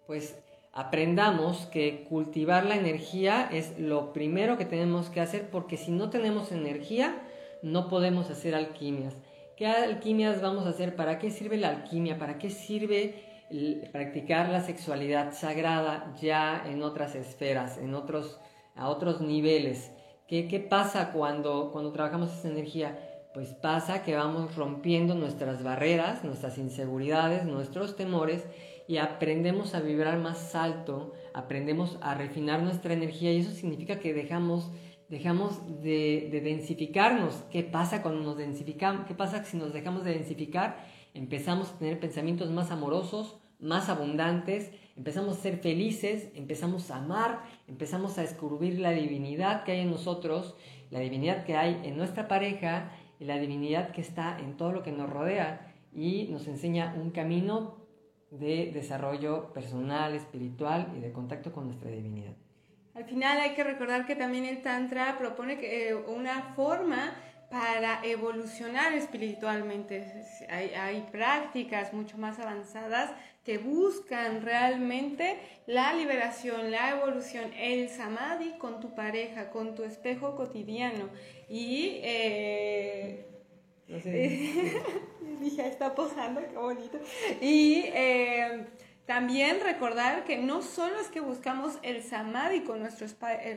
pues 0.07 0.39
aprendamos 0.73 1.67
que 1.67 2.05
cultivar 2.09 2.65
la 2.65 2.77
energía 2.77 3.49
es 3.53 3.77
lo 3.77 4.13
primero 4.13 4.57
que 4.57 4.67
tenemos 4.67 5.11
que 5.11 5.21
hacer 5.21 5.51
porque 5.51 5.77
si 5.77 5.91
no 5.91 6.11
tenemos 6.11 6.53
energía 6.53 7.21
no 7.63 7.89
podemos 7.89 8.31
hacer 8.31 8.55
alquimias. 8.55 9.17
¿Qué 9.61 9.67
alquimias 9.67 10.41
vamos 10.41 10.65
a 10.65 10.71
hacer? 10.71 10.97
¿Para 10.97 11.19
qué 11.19 11.31
sirve 11.31 11.59
la 11.59 11.69
alquimia? 11.69 12.19
¿Para 12.19 12.39
qué 12.39 12.49
sirve 12.49 13.45
practicar 13.93 14.49
la 14.49 14.63
sexualidad 14.63 15.35
sagrada 15.35 16.15
ya 16.19 16.65
en 16.67 16.83
otras 16.83 17.15
esferas, 17.15 17.77
en 17.77 17.93
otros, 17.93 18.41
a 18.75 18.89
otros 18.89 19.21
niveles? 19.21 19.93
¿Qué, 20.27 20.49
qué 20.49 20.61
pasa 20.61 21.13
cuando, 21.13 21.73
cuando 21.73 21.93
trabajamos 21.93 22.33
esa 22.33 22.49
energía? 22.49 22.99
Pues 23.35 23.49
pasa 23.53 24.03
que 24.03 24.17
vamos 24.17 24.57
rompiendo 24.57 25.15
nuestras 25.15 25.63
barreras, 25.63 26.25
nuestras 26.25 26.57
inseguridades, 26.57 27.45
nuestros 27.45 27.97
temores 27.97 28.47
y 28.89 28.97
aprendemos 28.97 29.75
a 29.75 29.81
vibrar 29.81 30.17
más 30.17 30.55
alto, 30.55 31.13
aprendemos 31.35 31.99
a 32.01 32.15
refinar 32.15 32.63
nuestra 32.63 32.95
energía 32.95 33.35
y 33.35 33.41
eso 33.41 33.51
significa 33.51 33.99
que 33.99 34.15
dejamos, 34.15 34.71
dejamos 35.11 35.83
de, 35.83 36.41
densificarnos. 36.43 37.35
¿Qué 37.51 37.63
pasa 37.63 38.01
cuando 38.01 38.23
nos 38.23 38.39
densificamos? 38.39 39.07
¿Qué 39.07 39.15
pasa 39.15 39.45
si 39.45 39.57
nos 39.57 39.73
dejamos 39.73 40.05
de 40.05 40.13
densificar? 40.13 40.87
Empezamos 41.13 41.71
a 41.71 41.79
tener 41.79 41.99
pensamientos 41.99 42.51
más 42.51 42.71
amorosos, 42.71 43.39
más 43.59 43.89
abundantes, 43.89 44.71
empezamos 44.97 45.37
a 45.37 45.41
ser 45.41 45.59
felices, 45.59 46.31
empezamos 46.35 46.91
a 46.91 46.97
amar, 46.97 47.43
empezamos 47.67 48.17
a 48.17 48.23
descubrir 48.23 48.79
la 48.79 48.93
divinidad 48.93 49.65
que 49.65 49.73
hay 49.73 49.81
en 49.81 49.91
nosotros, 49.91 50.55
la 50.91 51.01
divinidad 51.01 51.45
que 51.45 51.57
hay 51.57 51.81
en 51.85 51.97
nuestra 51.97 52.29
pareja 52.29 52.93
y 53.19 53.25
la 53.25 53.39
divinidad 53.39 53.91
que 53.91 54.01
está 54.01 54.39
en 54.39 54.57
todo 54.57 54.73
lo 54.73 54.83
que 54.83 54.93
nos 54.93 55.11
rodea 55.11 55.75
y 55.93 56.29
nos 56.31 56.47
enseña 56.47 56.95
un 56.97 57.11
camino 57.11 57.77
de 58.31 58.71
desarrollo 58.73 59.53
personal, 59.53 60.15
espiritual 60.15 60.93
y 60.97 61.01
de 61.01 61.13
contacto 61.13 61.53
con 61.53 61.67
nuestra 61.67 61.91
divinidad. 61.91 62.35
Al 62.95 63.05
final 63.05 63.39
hay 63.39 63.55
que 63.55 63.65
recordar 63.65 64.07
que 64.07 64.17
también 64.17 64.45
el 64.45 64.63
Tantra 64.63 65.17
propone 65.19 65.59
que, 65.59 65.91
eh, 65.91 65.95
una 65.95 66.55
forma 66.55 67.15
para 67.51 68.01
evolucionar 68.05 68.93
espiritualmente. 68.93 70.25
Hay, 70.49 70.71
hay, 70.71 71.09
prácticas 71.11 71.93
mucho 71.93 72.17
más 72.17 72.39
avanzadas 72.39 73.11
que 73.45 73.59
buscan 73.59 74.43
realmente 74.43 75.39
la 75.67 75.93
liberación, 75.93 76.71
la 76.71 76.91
evolución, 76.91 77.53
el 77.59 77.89
samadhi 77.89 78.53
con 78.59 78.81
tu 78.81 78.95
pareja, 78.95 79.51
con 79.51 79.75
tu 79.75 79.83
espejo 79.83 80.37
cotidiano. 80.37 81.09
Y 81.49 82.01
eh, 82.03 83.27
dije, 85.41 85.67
está 85.69 85.95
posando, 85.95 86.41
qué 86.49 86.57
bonito. 86.57 87.01
Y 87.41 87.83
eh, 87.87 88.67
también 89.07 89.61
recordar 89.61 90.25
que 90.25 90.39
no 90.39 90.63
solo 90.63 91.01
es 91.01 91.09
que 91.09 91.21
buscamos 91.21 91.79
el 91.83 92.03
samadhi 92.03 92.61
con 92.61 92.81
nuestro, 92.81 93.07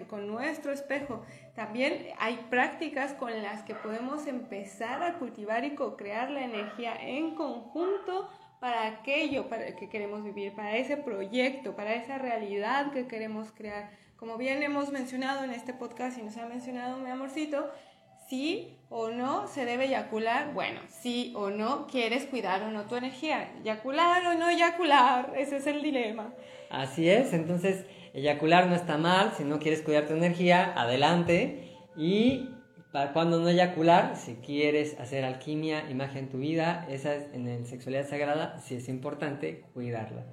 con 0.08 0.28
nuestro 0.28 0.72
espejo, 0.72 1.24
también 1.56 2.08
hay 2.18 2.38
prácticas 2.50 3.14
con 3.14 3.42
las 3.44 3.64
que 3.64 3.76
podemos 3.76 4.26
empezar 4.26 5.04
a 5.04 5.20
cultivar 5.20 5.64
y 5.64 5.76
co-crear 5.76 6.32
la 6.32 6.44
energía 6.44 6.96
en 6.96 7.36
conjunto 7.36 8.30
para 8.60 8.88
aquello 8.88 9.50
para 9.50 9.76
que 9.76 9.90
queremos 9.90 10.24
vivir, 10.24 10.54
para 10.54 10.78
ese 10.78 10.96
proyecto, 10.96 11.76
para 11.76 11.96
esa 11.96 12.18
realidad 12.18 12.92
que 12.92 13.08
queremos 13.08 13.52
crear. 13.52 13.92
Como 14.16 14.38
bien 14.38 14.64
hemos 14.64 14.90
mencionado 14.90 15.44
en 15.44 15.52
este 15.52 15.74
podcast 15.74 16.18
y 16.18 16.22
nos 16.22 16.38
ha 16.38 16.46
mencionado 16.46 16.98
mi 16.98 17.10
amorcito, 17.10 17.70
sí 18.34 18.80
o 18.90 19.10
no 19.10 19.48
se 19.48 19.64
debe 19.64 19.86
eyacular. 19.86 20.54
Bueno, 20.56 20.80
sí 20.90 21.34
o 21.36 21.52
no 21.52 21.86
quieres 21.86 22.26
cuidar 22.26 22.64
o 22.64 22.72
no 22.72 22.86
tu 22.86 22.96
energía. 22.96 23.54
Eyacular 23.62 24.26
o 24.26 24.34
no 24.34 24.50
eyacular, 24.50 25.34
ese 25.38 25.58
es 25.58 25.68
el 25.68 25.84
dilema. 25.84 26.34
Así 26.72 27.08
es, 27.08 27.32
entonces 27.34 27.86
eyacular 28.16 28.66
no 28.66 28.76
está 28.76 28.98
mal, 28.98 29.34
si 29.38 29.44
no 29.44 29.60
quieres 29.60 29.84
cuidar 29.84 30.08
tu 30.08 30.14
energía, 30.14 30.74
adelante. 30.76 31.78
Y 31.96 32.50
para 32.92 33.14
cuando 33.14 33.40
no 33.40 33.50
eyacular, 33.50 34.16
si 34.16 34.34
quieres 34.38 35.00
hacer 35.00 35.26
alquimia, 35.26 35.88
imagen 35.92 36.24
en 36.24 36.30
tu 36.30 36.40
vida, 36.40 36.88
esa 36.90 37.14
es 37.14 37.32
en 37.34 37.48
el 37.48 37.68
sexualidad 37.68 38.10
sagrada, 38.10 38.58
sí 38.58 38.74
es 38.74 38.90
importante 38.90 39.62
cuidarla. 39.76 40.26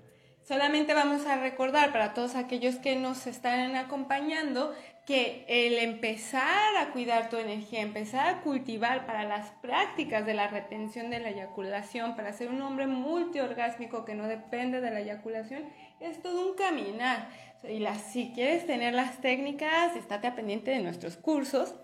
Solamente 0.42 0.94
vamos 0.94 1.26
a 1.26 1.36
recordar 1.36 1.92
para 1.92 2.14
todos 2.14 2.34
aquellos 2.34 2.76
que 2.76 2.96
nos 2.96 3.26
están 3.26 3.76
acompañando 3.76 4.72
que 5.10 5.44
el 5.48 5.76
empezar 5.78 6.76
a 6.76 6.92
cuidar 6.92 7.30
tu 7.30 7.36
energía, 7.36 7.80
empezar 7.80 8.28
a 8.28 8.42
cultivar 8.42 9.06
para 9.06 9.24
las 9.24 9.50
prácticas 9.60 10.24
de 10.24 10.34
la 10.34 10.46
retención 10.46 11.10
de 11.10 11.18
la 11.18 11.30
eyaculación, 11.30 12.14
para 12.14 12.32
ser 12.32 12.48
un 12.48 12.62
hombre 12.62 12.86
multiorgásmico 12.86 14.04
que 14.04 14.14
no 14.14 14.28
depende 14.28 14.80
de 14.80 14.92
la 14.92 15.00
eyaculación, 15.00 15.64
es 15.98 16.22
todo 16.22 16.48
un 16.48 16.54
caminar. 16.54 17.28
Y 17.68 17.84
si 18.12 18.30
quieres 18.30 18.68
tener 18.68 18.94
las 18.94 19.20
técnicas, 19.20 19.96
estate 19.96 20.30
pendiente 20.30 20.70
de 20.70 20.78
nuestros 20.78 21.16
cursos. 21.16 21.74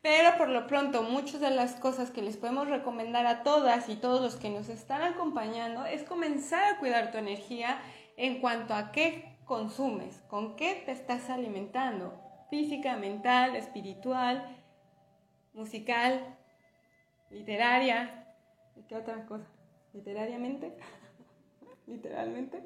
Pero 0.00 0.36
por 0.36 0.48
lo 0.48 0.66
pronto, 0.66 1.04
muchas 1.04 1.40
de 1.40 1.50
las 1.50 1.74
cosas 1.74 2.10
que 2.10 2.22
les 2.22 2.36
podemos 2.36 2.66
recomendar 2.66 3.24
a 3.24 3.44
todas 3.44 3.88
y 3.88 3.94
todos 3.94 4.20
los 4.20 4.34
que 4.34 4.50
nos 4.50 4.68
están 4.68 5.02
acompañando 5.02 5.86
es 5.86 6.02
comenzar 6.02 6.64
a 6.64 6.78
cuidar 6.78 7.12
tu 7.12 7.18
energía 7.18 7.80
en 8.16 8.40
cuanto 8.40 8.74
a 8.74 8.90
qué 8.90 9.36
consumes, 9.44 10.24
con 10.26 10.56
qué 10.56 10.82
te 10.84 10.90
estás 10.90 11.30
alimentando 11.30 12.31
física, 12.52 12.98
mental, 12.98 13.56
espiritual, 13.56 14.46
musical, 15.54 16.36
literaria. 17.30 18.26
¿Y 18.76 18.82
qué 18.82 18.94
otra 18.94 19.24
cosa? 19.24 19.46
¿Literariamente? 19.94 20.76
¿Literalmente? 21.86 22.62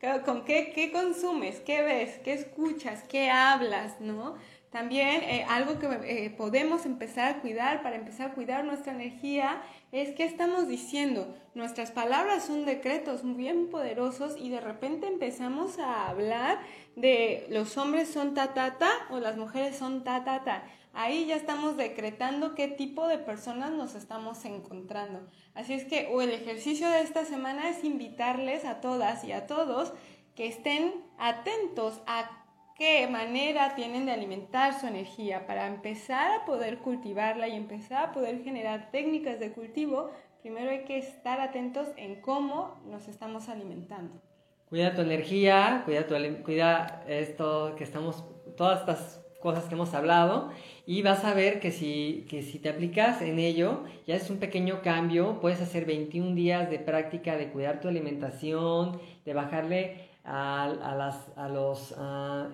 ¿Con 0.24 0.44
qué, 0.44 0.70
qué 0.72 0.92
consumes? 0.92 1.58
¿Qué 1.58 1.82
ves? 1.82 2.20
¿Qué 2.20 2.34
escuchas? 2.34 3.02
¿Qué 3.08 3.28
hablas? 3.28 4.00
¿No? 4.00 4.36
También 4.70 5.24
eh, 5.24 5.44
algo 5.48 5.80
que 5.80 5.88
eh, 6.04 6.30
podemos 6.30 6.86
empezar 6.86 7.34
a 7.34 7.40
cuidar 7.40 7.82
para 7.82 7.96
empezar 7.96 8.30
a 8.30 8.34
cuidar 8.34 8.64
nuestra 8.64 8.92
energía 8.92 9.62
es 9.92 10.14
que 10.14 10.24
estamos 10.24 10.68
diciendo. 10.68 11.34
Nuestras 11.54 11.90
palabras 11.90 12.44
son 12.44 12.64
decretos 12.64 13.22
bien 13.24 13.68
poderosos 13.70 14.36
y 14.38 14.50
de 14.50 14.60
repente 14.60 15.06
empezamos 15.06 15.78
a 15.78 16.08
hablar 16.08 16.60
de 16.94 17.46
los 17.50 17.76
hombres 17.78 18.08
son 18.08 18.34
ta 18.34 18.54
ta 18.54 18.78
ta 18.78 18.90
o 19.10 19.18
las 19.18 19.36
mujeres 19.36 19.76
son 19.76 20.04
ta 20.04 20.24
ta 20.24 20.44
ta. 20.44 20.64
Ahí 20.92 21.26
ya 21.26 21.36
estamos 21.36 21.76
decretando 21.76 22.54
qué 22.54 22.66
tipo 22.68 23.06
de 23.06 23.18
personas 23.18 23.72
nos 23.72 23.94
estamos 23.94 24.44
encontrando. 24.44 25.26
Así 25.54 25.72
es 25.72 25.84
que 25.84 26.08
o 26.12 26.22
el 26.22 26.30
ejercicio 26.30 26.88
de 26.88 27.02
esta 27.02 27.24
semana 27.24 27.68
es 27.68 27.84
invitarles 27.84 28.64
a 28.64 28.80
todas 28.80 29.24
y 29.24 29.32
a 29.32 29.46
todos 29.46 29.92
que 30.34 30.46
estén 30.46 30.94
atentos 31.18 32.00
a 32.06 32.37
qué 32.78 33.08
manera 33.08 33.74
tienen 33.74 34.06
de 34.06 34.12
alimentar 34.12 34.78
su 34.80 34.86
energía 34.86 35.46
para 35.46 35.66
empezar 35.66 36.30
a 36.30 36.44
poder 36.44 36.78
cultivarla 36.78 37.48
y 37.48 37.56
empezar 37.56 38.04
a 38.04 38.12
poder 38.12 38.42
generar 38.44 38.90
técnicas 38.92 39.40
de 39.40 39.52
cultivo, 39.52 40.10
primero 40.42 40.70
hay 40.70 40.84
que 40.84 40.96
estar 40.96 41.40
atentos 41.40 41.88
en 41.96 42.20
cómo 42.20 42.80
nos 42.86 43.08
estamos 43.08 43.48
alimentando. 43.48 44.22
Cuida 44.68 44.94
tu 44.94 45.00
energía, 45.00 45.82
cuida, 45.84 46.06
tu, 46.06 46.14
cuida 46.44 47.02
esto 47.08 47.74
que 47.76 47.82
estamos, 47.82 48.24
todas 48.56 48.80
estas 48.80 49.24
cosas 49.40 49.64
que 49.64 49.74
hemos 49.74 49.94
hablado 49.94 50.50
y 50.84 51.02
vas 51.02 51.24
a 51.24 51.32
ver 51.32 51.60
que 51.60 51.70
si, 51.70 52.26
que 52.28 52.42
si 52.42 52.58
te 52.58 52.68
aplicas 52.68 53.22
en 53.22 53.38
ello, 53.38 53.84
ya 54.06 54.14
es 54.14 54.30
un 54.30 54.38
pequeño 54.38 54.82
cambio, 54.82 55.40
puedes 55.40 55.60
hacer 55.60 55.84
21 55.84 56.34
días 56.34 56.70
de 56.70 56.78
práctica 56.78 57.36
de 57.36 57.48
cuidar 57.48 57.80
tu 57.80 57.88
alimentación, 57.88 59.00
de 59.24 59.34
bajarle 59.34 60.07
a, 60.24 60.94
las, 60.96 61.28
a, 61.36 61.48
los, 61.48 61.92
a, 61.92 62.50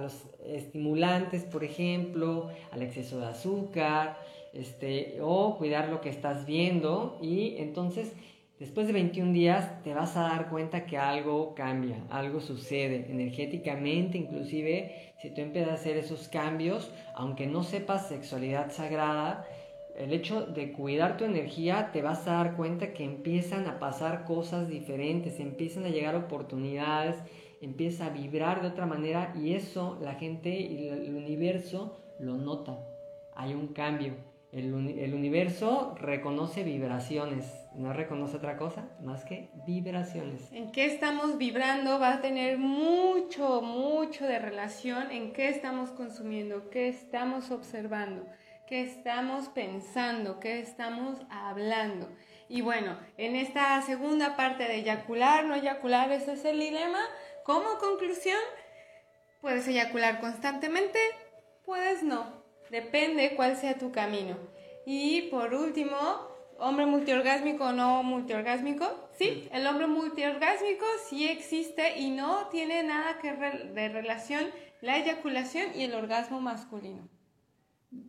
los 0.00 0.26
estimulantes, 0.46 1.44
por 1.44 1.64
ejemplo, 1.64 2.50
al 2.70 2.82
exceso 2.82 3.18
de 3.18 3.26
azúcar, 3.26 4.18
este, 4.52 5.18
o 5.20 5.56
cuidar 5.58 5.88
lo 5.88 6.00
que 6.00 6.08
estás 6.08 6.46
viendo 6.46 7.18
y 7.20 7.56
entonces 7.58 8.12
después 8.58 8.86
de 8.86 8.94
21 8.94 9.32
días 9.32 9.82
te 9.82 9.92
vas 9.92 10.16
a 10.16 10.22
dar 10.22 10.48
cuenta 10.48 10.86
que 10.86 10.96
algo 10.96 11.54
cambia, 11.54 11.98
algo 12.10 12.40
sucede 12.40 13.10
energéticamente, 13.10 14.16
inclusive 14.16 15.12
si 15.20 15.30
tú 15.30 15.42
empiezas 15.42 15.72
a 15.72 15.74
hacer 15.74 15.96
esos 15.96 16.28
cambios, 16.28 16.90
aunque 17.14 17.46
no 17.46 17.64
sepas 17.64 18.08
sexualidad 18.08 18.70
sagrada, 18.70 19.46
el 19.98 20.12
hecho 20.12 20.46
de 20.46 20.72
cuidar 20.72 21.16
tu 21.16 21.24
energía, 21.24 21.90
te 21.92 22.02
vas 22.02 22.26
a 22.28 22.32
dar 22.32 22.56
cuenta 22.56 22.92
que 22.92 23.04
empiezan 23.04 23.66
a 23.66 23.78
pasar 23.78 24.24
cosas 24.24 24.68
diferentes, 24.68 25.40
empiezan 25.40 25.84
a 25.86 25.88
llegar 25.88 26.14
oportunidades, 26.14 27.16
empieza 27.60 28.06
a 28.06 28.10
vibrar 28.10 28.62
de 28.62 28.68
otra 28.68 28.86
manera 28.86 29.32
y 29.34 29.54
eso 29.54 29.98
la 30.02 30.14
gente 30.14 30.50
y 30.50 30.88
el 30.88 31.14
universo 31.14 31.98
lo 32.18 32.36
nota. 32.36 32.78
Hay 33.34 33.54
un 33.54 33.68
cambio. 33.68 34.14
El, 34.52 34.72
el 34.98 35.12
universo 35.12 35.94
reconoce 35.98 36.62
vibraciones, 36.62 37.52
no 37.74 37.92
reconoce 37.92 38.36
otra 38.36 38.56
cosa 38.56 38.88
más 39.02 39.24
que 39.24 39.50
vibraciones. 39.66 40.50
En 40.52 40.72
qué 40.72 40.86
estamos 40.86 41.36
vibrando 41.36 41.98
va 41.98 42.14
a 42.14 42.20
tener 42.20 42.56
mucho, 42.56 43.60
mucho 43.60 44.24
de 44.24 44.38
relación 44.38 45.10
en 45.10 45.32
qué 45.32 45.48
estamos 45.48 45.90
consumiendo, 45.90 46.70
qué 46.70 46.88
estamos 46.88 47.50
observando 47.50 48.24
qué 48.66 48.82
estamos 48.82 49.48
pensando, 49.48 50.40
qué 50.40 50.60
estamos 50.60 51.18
hablando. 51.30 52.08
Y 52.48 52.60
bueno, 52.60 52.98
en 53.16 53.36
esta 53.36 53.80
segunda 53.82 54.36
parte 54.36 54.64
de 54.64 54.76
eyacular, 54.76 55.44
no 55.44 55.54
eyacular, 55.54 56.10
ese 56.12 56.34
es 56.34 56.44
el 56.44 56.58
dilema. 56.58 57.00
Como 57.44 57.78
conclusión, 57.78 58.38
puedes 59.40 59.66
eyacular 59.68 60.20
constantemente, 60.20 60.98
puedes 61.64 62.02
no. 62.02 62.44
Depende 62.70 63.34
cuál 63.36 63.56
sea 63.56 63.78
tu 63.78 63.92
camino. 63.92 64.36
Y 64.84 65.22
por 65.22 65.54
último, 65.54 65.96
hombre 66.58 66.86
multiorgásmico 66.86 67.64
o 67.64 67.72
no 67.72 68.02
multiorgásmico. 68.02 69.08
Sí, 69.12 69.48
el 69.52 69.66
hombre 69.66 69.86
multiorgásmico 69.86 70.84
sí 71.08 71.28
existe 71.28 71.98
y 71.98 72.10
no 72.10 72.48
tiene 72.48 72.82
nada 72.82 73.18
que 73.18 73.32
de 73.32 73.88
relación 73.88 74.50
la 74.80 74.98
eyaculación 74.98 75.68
y 75.74 75.84
el 75.84 75.94
orgasmo 75.94 76.40
masculino. 76.40 77.08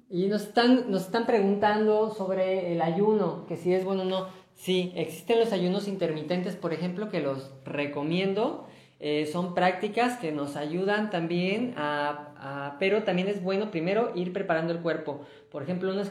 Y 0.10 0.28
nos 0.28 0.43
están, 0.43 0.89
nos 0.89 1.04
están 1.04 1.26
preguntando 1.26 2.12
sobre 2.12 2.72
el 2.72 2.82
ayuno, 2.82 3.46
que 3.46 3.58
si 3.58 3.74
es 3.74 3.84
bueno 3.84 4.04
o 4.04 4.06
no. 4.06 4.28
Sí, 4.56 4.93
existen 4.96 5.39
los 5.39 5.52
ayunos 5.52 5.88
intermitentes, 5.88 6.56
por 6.56 6.74
ejemplo, 6.74 7.10
que 7.10 7.20
los 7.20 7.52
recomiendo. 7.65 8.67
Eh, 9.00 9.28
son 9.28 9.54
prácticas 9.54 10.17
que 10.17 10.32
nos 10.32 10.56
ayudan 10.56 11.12
también 11.12 11.76
a, 11.78 12.76
pero 12.80 13.04
también 13.04 13.28
es 13.28 13.43
bueno 13.43 13.70
primero 13.70 14.12
ir 14.15 14.34
preparando 14.34 14.74
el 14.74 14.80
cuerpo. 14.80 15.22
Por 15.52 15.62
ejemplo, 15.62 15.91
una 15.91 16.02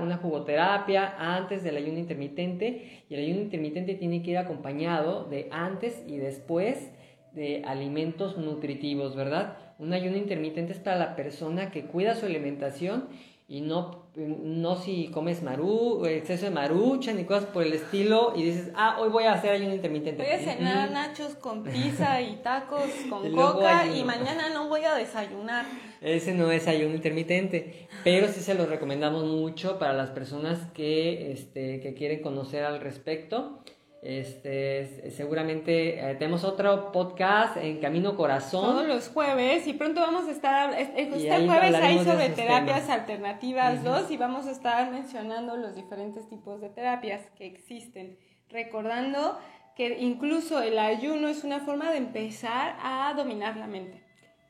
una 0.00 0.16
jugoterapia 0.16 1.14
antes 1.18 1.62
del 1.62 1.76
ayuno 1.76 1.98
intermitente 1.98 3.04
y 3.10 3.14
el 3.14 3.20
ayuno 3.20 3.42
intermitente 3.42 3.94
tiene 3.94 4.22
que 4.22 4.30
ir 4.30 4.38
acompañado 4.38 5.24
de 5.24 5.48
antes 5.50 6.02
y 6.06 6.16
después 6.16 6.90
de 7.32 7.62
alimentos 7.66 8.38
nutritivos, 8.38 9.16
¿verdad? 9.16 9.58
Un 9.78 9.92
ayuno 9.92 10.16
intermitente 10.16 10.72
es 10.72 10.78
para 10.78 10.96
la 10.96 11.16
persona 11.16 11.70
que 11.70 11.86
cuida 11.86 12.14
su 12.14 12.26
alimentación 12.26 13.08
y 13.46 13.60
no, 13.60 14.06
no 14.16 14.76
si 14.76 15.08
comes 15.08 15.42
marú, 15.42 16.06
exceso 16.06 16.46
de 16.46 16.50
maruchan 16.50 17.20
y 17.20 17.24
cosas 17.24 17.44
por 17.44 17.62
el 17.62 17.74
estilo 17.74 18.32
y 18.34 18.42
dices, 18.44 18.70
ah, 18.74 18.96
hoy 18.98 19.10
voy 19.10 19.24
a 19.24 19.34
hacer 19.34 19.50
ayuno 19.50 19.74
intermitente. 19.74 20.22
Voy 20.22 20.32
a 20.32 20.38
cenar 20.38 20.90
nachos 20.90 21.34
con 21.34 21.62
pizza 21.62 22.22
y 22.22 22.36
tacos 22.36 22.84
con 23.10 23.30
coca 23.32 23.86
y 23.86 24.02
mañana 24.02 24.48
no 24.54 24.68
voy 24.68 24.84
a 24.84 24.94
desayunar. 24.94 25.66
Ese 26.00 26.32
no 26.32 26.50
es 26.50 26.66
ayuno 26.68 26.94
intermitente, 26.94 27.88
pero 28.02 28.28
sí 28.28 28.40
se 28.40 28.54
lo 28.54 28.64
recomendamos 28.64 29.24
mucho 29.24 29.78
para 29.78 29.92
las 29.92 30.10
personas 30.10 30.58
que, 30.72 31.32
este, 31.32 31.80
que 31.80 31.92
quieren 31.92 32.22
conocer 32.22 32.64
al 32.64 32.80
respecto. 32.80 33.62
Este, 34.04 35.10
seguramente 35.12 35.98
eh, 35.98 36.14
tenemos 36.16 36.44
otro 36.44 36.92
podcast 36.92 37.56
en 37.56 37.80
Camino 37.80 38.18
Corazón. 38.18 38.74
Todos 38.74 38.86
los 38.86 39.08
jueves 39.08 39.66
y 39.66 39.72
pronto 39.72 40.02
vamos 40.02 40.28
a 40.28 40.30
estar, 40.30 40.78
este 40.78 41.46
jueves 41.46 41.74
hay 41.74 42.04
sobre 42.04 42.28
terapias 42.28 42.90
alternativas 42.90 43.82
2 43.82 44.10
y 44.10 44.18
vamos 44.18 44.46
a 44.46 44.50
estar 44.50 44.92
mencionando 44.92 45.56
los 45.56 45.74
diferentes 45.74 46.28
tipos 46.28 46.60
de 46.60 46.68
terapias 46.68 47.22
que 47.38 47.46
existen, 47.46 48.18
recordando 48.50 49.38
que 49.74 49.98
incluso 49.98 50.60
el 50.60 50.78
ayuno 50.78 51.28
es 51.28 51.42
una 51.42 51.60
forma 51.60 51.90
de 51.90 51.96
empezar 51.96 52.76
a 52.82 53.14
dominar 53.16 53.56
la 53.56 53.66
mente. 53.66 54.02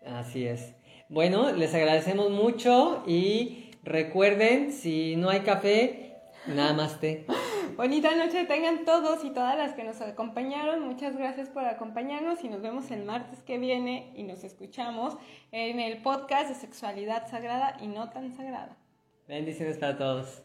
Así 0.05 0.49
es. 0.49 0.75
Bueno, 1.09 1.53
les 1.53 1.73
agradecemos 1.77 2.29
mucho 2.29 3.05
y 3.07 3.71
recuerden, 3.85 4.73
si 4.73 5.15
no 5.15 5.31
hay 5.31 5.41
café, 5.41 6.17
nada 6.49 6.73
más 6.73 6.99
té. 6.99 7.25
Bonita 7.77 8.15
noche 8.15 8.45
tengan 8.45 8.85
todos 8.85 9.25
y 9.25 9.31
todas 9.31 9.57
las 9.57 9.73
que 9.73 9.83
nos 9.83 10.01
acompañaron. 10.01 10.87
Muchas 10.87 11.17
gracias 11.17 11.49
por 11.49 11.65
acompañarnos 11.65 12.45
y 12.45 12.49
nos 12.49 12.63
vemos 12.63 12.89
el 12.93 13.05
martes 13.05 13.43
que 13.43 13.59
viene 13.59 14.13
y 14.15 14.23
nos 14.23 14.45
escuchamos 14.45 15.17
en 15.51 15.81
el 15.81 16.01
podcast 16.01 16.49
de 16.51 16.55
sexualidad 16.55 17.29
sagrada 17.29 17.77
y 17.81 17.89
no 17.89 18.11
tan 18.11 18.33
sagrada. 18.33 18.77
Bendiciones 19.27 19.79
para 19.79 19.99
todos. 19.99 20.43